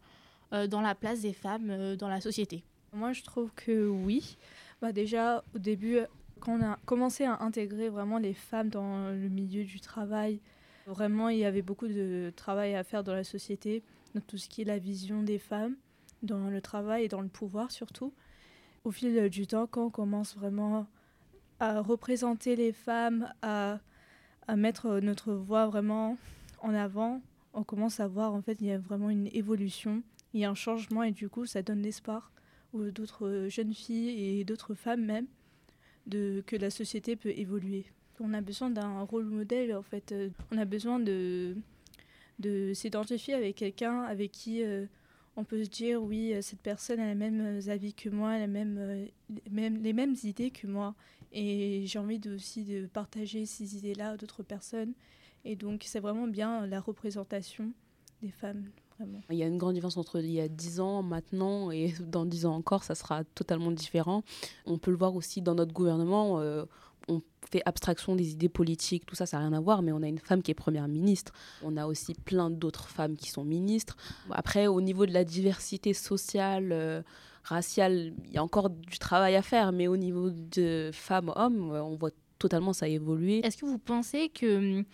dans 0.51 0.81
la 0.81 0.93
place 0.93 1.21
des 1.21 1.33
femmes 1.33 1.95
dans 1.95 2.07
la 2.07 2.21
société? 2.21 2.63
Moi, 2.93 3.13
je 3.13 3.23
trouve 3.23 3.51
que 3.55 3.87
oui. 3.87 4.37
Bah, 4.81 4.91
déjà, 4.91 5.43
au 5.55 5.59
début, 5.59 5.99
quand 6.39 6.59
on 6.59 6.63
a 6.63 6.79
commencé 6.85 7.23
à 7.23 7.41
intégrer 7.41 7.89
vraiment 7.89 8.19
les 8.19 8.33
femmes 8.33 8.69
dans 8.69 9.09
le 9.09 9.29
milieu 9.29 9.63
du 9.63 9.79
travail, 9.79 10.39
Vraiment, 10.85 11.29
il 11.29 11.39
y 11.39 11.45
avait 11.45 11.61
beaucoup 11.61 11.87
de 11.87 12.31
travail 12.35 12.75
à 12.75 12.83
faire 12.83 13.03
dans 13.03 13.13
la 13.13 13.23
société, 13.23 13.83
dans 14.15 14.21
tout 14.21 14.37
ce 14.37 14.49
qui 14.49 14.61
est 14.61 14.65
la 14.65 14.79
vision 14.79 15.23
des 15.23 15.39
femmes, 15.39 15.75
dans 16.23 16.49
le 16.49 16.61
travail 16.61 17.05
et 17.05 17.07
dans 17.07 17.21
le 17.21 17.29
pouvoir 17.29 17.71
surtout. 17.71 18.13
Au 18.83 18.91
fil 18.91 19.29
du 19.29 19.47
temps, 19.47 19.65
quand 19.65 19.85
on 19.85 19.89
commence 19.89 20.35
vraiment 20.35 20.85
à 21.59 21.79
représenter 21.79 22.57
les 22.57 22.73
femmes, 22.73 23.31
à, 23.41 23.79
à 24.47 24.55
mettre 24.55 24.99
notre 24.99 25.33
voix 25.33 25.67
vraiment 25.67 26.17
en 26.61 26.73
avant, 26.73 27.21
on 27.53 27.63
commence 27.63 27.99
à 27.99 28.07
voir 28.07 28.33
en 28.33 28.41
fait 28.41 28.57
il 28.61 28.67
y 28.67 28.71
a 28.71 28.77
vraiment 28.77 29.09
une 29.09 29.27
évolution, 29.27 30.01
il 30.33 30.41
y 30.41 30.45
a 30.45 30.49
un 30.49 30.55
changement 30.55 31.03
et 31.03 31.11
du 31.11 31.29
coup 31.29 31.45
ça 31.45 31.61
donne 31.61 31.81
l'espoir 31.81 32.31
aux 32.73 32.89
d'autres 32.89 33.47
jeunes 33.49 33.73
filles 33.73 34.39
et 34.39 34.43
d'autres 34.43 34.73
femmes 34.73 35.05
même 35.05 35.27
de 36.07 36.43
que 36.45 36.55
la 36.55 36.69
société 36.69 37.15
peut 37.15 37.33
évoluer. 37.35 37.85
On 38.19 38.33
a 38.33 38.41
besoin 38.41 38.69
d'un 38.69 39.01
rôle 39.01 39.25
modèle, 39.25 39.75
en 39.75 39.81
fait. 39.81 40.11
Euh, 40.11 40.29
on 40.51 40.57
a 40.57 40.65
besoin 40.65 40.99
de, 40.99 41.55
de 42.39 42.73
s'identifier 42.73 43.33
avec 43.33 43.55
quelqu'un 43.55 44.03
avec 44.03 44.31
qui 44.31 44.63
euh, 44.63 44.85
on 45.35 45.43
peut 45.43 45.63
se 45.63 45.69
dire 45.69 46.01
oui, 46.01 46.33
euh, 46.33 46.41
cette 46.41 46.61
personne 46.61 46.99
a 46.99 47.07
les 47.07 47.15
mêmes 47.15 47.59
avis 47.67 47.93
que 47.93 48.09
moi, 48.09 48.35
elle 48.35 48.43
a 48.43 48.47
même, 48.47 49.07
même, 49.49 49.81
les 49.81 49.93
mêmes 49.93 50.15
idées 50.23 50.51
que 50.51 50.67
moi. 50.67 50.95
Et 51.33 51.83
j'ai 51.85 51.99
envie 51.99 52.19
de, 52.19 52.35
aussi 52.35 52.63
de 52.63 52.85
partager 52.85 53.45
ces 53.45 53.75
idées-là 53.77 54.11
à 54.11 54.17
d'autres 54.17 54.43
personnes. 54.43 54.93
Et 55.45 55.55
donc, 55.55 55.83
c'est 55.85 55.99
vraiment 55.99 56.27
bien 56.27 56.65
la 56.67 56.79
représentation 56.79 57.71
des 58.21 58.31
femmes. 58.31 58.69
Vraiment. 58.99 59.19
Il 59.31 59.37
y 59.37 59.43
a 59.43 59.47
une 59.47 59.57
grande 59.57 59.73
différence 59.73 59.97
entre 59.97 60.19
il 60.19 60.31
y 60.31 60.39
a 60.39 60.47
10 60.47 60.79
ans, 60.79 61.01
maintenant, 61.01 61.71
et 61.71 61.93
dans 61.99 62.25
10 62.25 62.45
ans 62.45 62.55
encore, 62.55 62.83
ça 62.83 62.93
sera 62.93 63.23
totalement 63.23 63.71
différent. 63.71 64.23
On 64.65 64.77
peut 64.77 64.91
le 64.91 64.97
voir 64.97 65.15
aussi 65.15 65.41
dans 65.41 65.55
notre 65.55 65.73
gouvernement 65.73 66.39
on 67.07 67.21
fait 67.49 67.61
abstraction 67.65 68.15
des 68.15 68.31
idées 68.31 68.49
politiques, 68.49 69.05
tout 69.05 69.15
ça, 69.15 69.25
ça 69.25 69.37
n'a 69.37 69.47
rien 69.47 69.53
à 69.53 69.59
voir, 69.59 69.81
mais 69.81 69.91
on 69.91 70.01
a 70.01 70.07
une 70.07 70.19
femme 70.19 70.41
qui 70.41 70.51
est 70.51 70.55
première 70.55 70.87
ministre. 70.87 71.33
On 71.63 71.77
a 71.77 71.85
aussi 71.85 72.13
plein 72.13 72.49
d'autres 72.49 72.87
femmes 72.87 73.15
qui 73.15 73.29
sont 73.29 73.43
ministres. 73.43 73.97
Après, 74.31 74.67
au 74.67 74.81
niveau 74.81 75.05
de 75.05 75.11
la 75.11 75.23
diversité 75.23 75.93
sociale, 75.93 76.71
euh, 76.71 77.01
raciale, 77.43 78.13
il 78.25 78.33
y 78.33 78.37
a 78.37 78.43
encore 78.43 78.69
du 78.69 78.99
travail 78.99 79.35
à 79.35 79.41
faire, 79.41 79.71
mais 79.71 79.87
au 79.87 79.97
niveau 79.97 80.29
de 80.29 80.91
femmes-hommes, 80.93 81.71
on 81.71 81.95
voit 81.95 82.11
totalement 82.39 82.73
ça 82.73 82.87
évoluer. 82.87 83.45
Est-ce 83.45 83.57
que 83.57 83.65
vous 83.65 83.79
pensez 83.79 84.29
que 84.29 84.77
hum, 84.77 84.85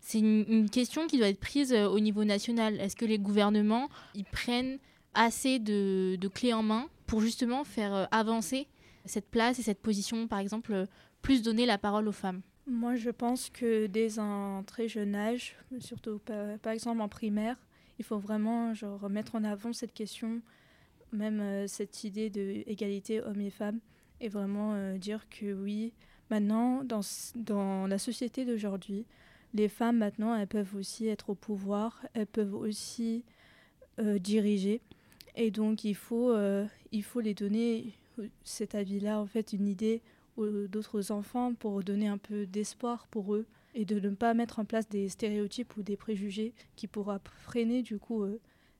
c'est 0.00 0.20
une, 0.20 0.70
question 0.70 1.06
qui 1.06 1.18
doit 1.18 1.28
être 1.28 1.40
prise 1.40 1.72
euh, 1.72 1.86
au 1.86 2.00
niveau 2.00 2.24
national? 2.24 2.80
Est-ce 2.80 2.96
que 2.96 3.04
les 3.04 3.18
gouvernements 3.18 3.88
ils 4.14 4.24
prennent 4.24 4.78
assez 5.14 5.58
de, 5.58 6.16
de 6.16 6.28
clés 6.28 6.52
en 6.52 6.62
main 6.62 6.88
pour 7.06 7.20
justement 7.20 7.64
faire 7.64 7.94
euh, 7.94 8.04
avancer 8.10 8.68
cette 9.04 9.30
place 9.30 9.58
et 9.58 9.62
cette 9.62 9.80
position, 9.80 10.28
par 10.28 10.38
exemple, 10.38 10.86
plus 11.22 11.42
donner 11.42 11.66
la 11.66 11.78
parole 11.78 12.08
aux 12.08 12.12
femmes? 12.12 12.42
Moi, 12.66 12.96
je 12.96 13.10
pense 13.10 13.48
que 13.48 13.86
dès 13.86 14.18
un 14.18 14.62
très 14.66 14.88
jeune 14.88 15.14
âge, 15.14 15.56
surtout 15.78 16.20
par, 16.62 16.72
exemple 16.72 17.00
en 17.00 17.08
primaire, 17.08 17.56
il 17.98 18.04
faut 18.04 18.18
vraiment 18.18 18.74
genre, 18.74 19.08
mettre 19.08 19.34
en 19.34 19.44
avant 19.44 19.72
cette 19.72 19.94
question, 19.94 20.42
même 21.12 21.40
euh, 21.40 21.66
cette 21.66 22.04
idée 22.04 22.30
d'égalité 22.30 23.20
hommes 23.20 23.40
et 23.40 23.50
femmes, 23.50 23.80
et 24.20 24.28
vraiment 24.28 24.74
euh, 24.74 24.96
dire 24.98 25.28
que 25.28 25.52
oui, 25.52 25.92
maintenant, 26.30 26.84
dans, 26.84 27.00
dans 27.36 27.86
la 27.86 27.98
société 27.98 28.44
d'aujourd'hui, 28.44 29.06
les 29.54 29.68
femmes, 29.68 29.98
maintenant, 29.98 30.34
elles 30.34 30.46
peuvent 30.46 30.74
aussi 30.76 31.06
être 31.06 31.30
au 31.30 31.34
pouvoir, 31.34 32.04
elles 32.14 32.26
peuvent 32.26 32.54
aussi 32.54 33.24
euh, 33.98 34.18
diriger. 34.18 34.80
Et 35.36 35.50
donc, 35.50 35.84
il 35.84 35.94
faut, 35.94 36.34
il 36.90 37.04
faut 37.04 37.20
les 37.20 37.32
donner 37.32 37.94
cet 38.42 38.74
avis-là, 38.74 39.20
en 39.20 39.26
fait, 39.26 39.52
une 39.52 39.68
idée 39.68 40.02
d'autres 40.36 41.12
enfants 41.12 41.54
pour 41.54 41.84
donner 41.84 42.08
un 42.08 42.18
peu 42.18 42.44
d'espoir 42.44 43.06
pour 43.06 43.36
eux 43.36 43.46
et 43.72 43.84
de 43.84 44.00
ne 44.00 44.10
pas 44.16 44.34
mettre 44.34 44.58
en 44.58 44.64
place 44.64 44.88
des 44.88 45.08
stéréotypes 45.08 45.76
ou 45.76 45.84
des 45.84 45.96
préjugés 45.96 46.54
qui 46.74 46.88
pourraient 46.88 47.20
freiner 47.36 47.82
du 47.82 48.00
coup 48.00 48.24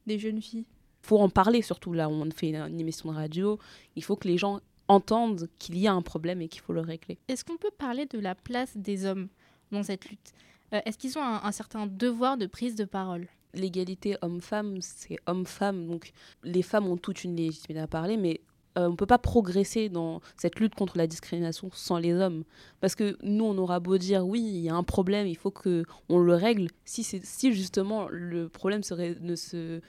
des 0.08 0.18
jeunes 0.18 0.42
filles. 0.42 0.66
Il 1.08 1.16
faut 1.16 1.20
en 1.20 1.30
parler 1.30 1.62
surtout 1.62 1.94
là 1.94 2.10
où 2.10 2.12
on 2.12 2.30
fait 2.30 2.50
une, 2.50 2.78
émission 2.78 3.10
de 3.10 3.16
radio. 3.16 3.58
Il 3.96 4.04
faut 4.04 4.14
que 4.14 4.28
les 4.28 4.36
gens 4.36 4.60
entendent 4.88 5.48
qu'il 5.58 5.78
y 5.78 5.86
a 5.86 5.92
un 5.94 6.02
problème 6.02 6.42
et 6.42 6.48
qu'il 6.48 6.60
faut 6.60 6.74
le 6.74 6.82
régler. 6.82 7.16
Est-ce 7.28 7.46
qu'on 7.46 7.56
peut 7.56 7.70
parler 7.70 8.04
de 8.04 8.18
la 8.18 8.34
place 8.34 8.76
des 8.76 9.06
hommes 9.06 9.28
dans 9.72 9.82
cette 9.82 10.04
lutte? 10.10 10.34
Euh, 10.74 10.82
Est-ce 10.84 10.98
qu'ils 10.98 11.16
ont 11.16 11.22
un, 11.22 11.50
certain 11.50 11.86
devoir 11.86 12.36
de 12.36 12.44
prise 12.44 12.74
de 12.74 12.84
parole? 12.84 13.26
L'égalité 13.54 14.18
homme-femme, 14.20 14.82
c'est 14.82 15.16
homme-femme. 15.26 15.86
Donc 15.86 16.12
les 16.44 16.60
femmes 16.60 16.86
ont 16.86 16.98
toute 16.98 17.24
une 17.24 17.36
légitimité 17.36 17.80
à 17.80 17.86
parler, 17.86 18.18
mais 18.18 18.42
euh, 18.76 18.88
on 18.88 18.90
ne 18.90 18.96
peut 18.96 19.06
pas 19.06 19.16
progresser 19.16 19.88
dans 19.88 20.20
cette 20.36 20.60
lutte 20.60 20.74
contre 20.74 20.98
la 20.98 21.06
discrimination 21.06 21.70
sans 21.72 21.96
les 21.96 22.12
hommes. 22.12 22.44
Parce 22.80 22.94
que 22.94 23.16
nous, 23.22 23.44
on 23.44 23.56
aura 23.56 23.80
beau 23.80 23.96
dire 23.96 24.26
oui, 24.26 24.40
il 24.40 24.60
y 24.60 24.68
a 24.68 24.74
un 24.74 24.82
problème, 24.82 25.26
il 25.26 25.38
faut 25.38 25.50
qu'on 25.50 26.18
le 26.18 26.34
règle. 26.34 26.68
Si, 26.84 27.02
si 27.02 27.54
justement 27.54 28.08
le 28.10 28.50
problème 28.50 28.82
serait, 28.82 29.16
ne 29.22 29.36
se 29.36 29.80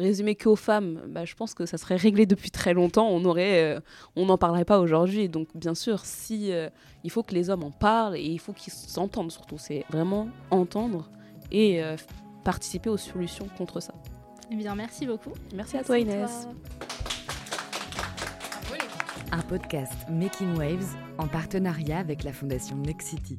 résumé 0.00 0.34
qu'aux 0.34 0.56
femmes, 0.56 1.00
bah, 1.08 1.24
je 1.24 1.34
pense 1.34 1.54
que 1.54 1.66
ça 1.66 1.78
serait 1.78 1.96
réglé 1.96 2.26
depuis 2.26 2.50
très 2.50 2.74
longtemps. 2.74 3.08
On 3.08 3.24
aurait, 3.24 3.76
euh, 3.76 3.80
on 4.16 4.26
n'en 4.26 4.38
parlerait 4.38 4.64
pas 4.64 4.80
aujourd'hui. 4.80 5.28
Donc 5.28 5.48
bien 5.54 5.74
sûr, 5.74 6.04
si 6.04 6.52
euh, 6.52 6.68
il 7.04 7.10
faut 7.10 7.22
que 7.22 7.34
les 7.34 7.50
hommes 7.50 7.62
en 7.62 7.70
parlent 7.70 8.16
et 8.16 8.24
il 8.24 8.38
faut 8.38 8.52
qu'ils 8.52 8.72
s'entendent 8.72 9.30
surtout. 9.30 9.58
C'est 9.58 9.84
vraiment 9.90 10.28
entendre 10.50 11.10
et 11.52 11.82
euh, 11.82 11.96
participer 12.44 12.90
aux 12.90 12.96
solutions 12.96 13.46
contre 13.56 13.80
ça. 13.80 13.94
Eh 14.50 14.56
bien, 14.56 14.74
merci 14.74 15.06
beaucoup. 15.06 15.32
Merci, 15.54 15.76
à 15.76 15.84
toi, 15.84 15.98
Inès. 15.98 16.48
Un 19.32 19.42
podcast 19.42 19.92
Making 20.10 20.56
Waves 20.56 20.96
en 21.18 21.28
partenariat 21.28 21.98
avec 21.98 22.24
la 22.24 22.32
fondation 22.32 22.76
Next 22.76 23.12
Nexity. 23.12 23.38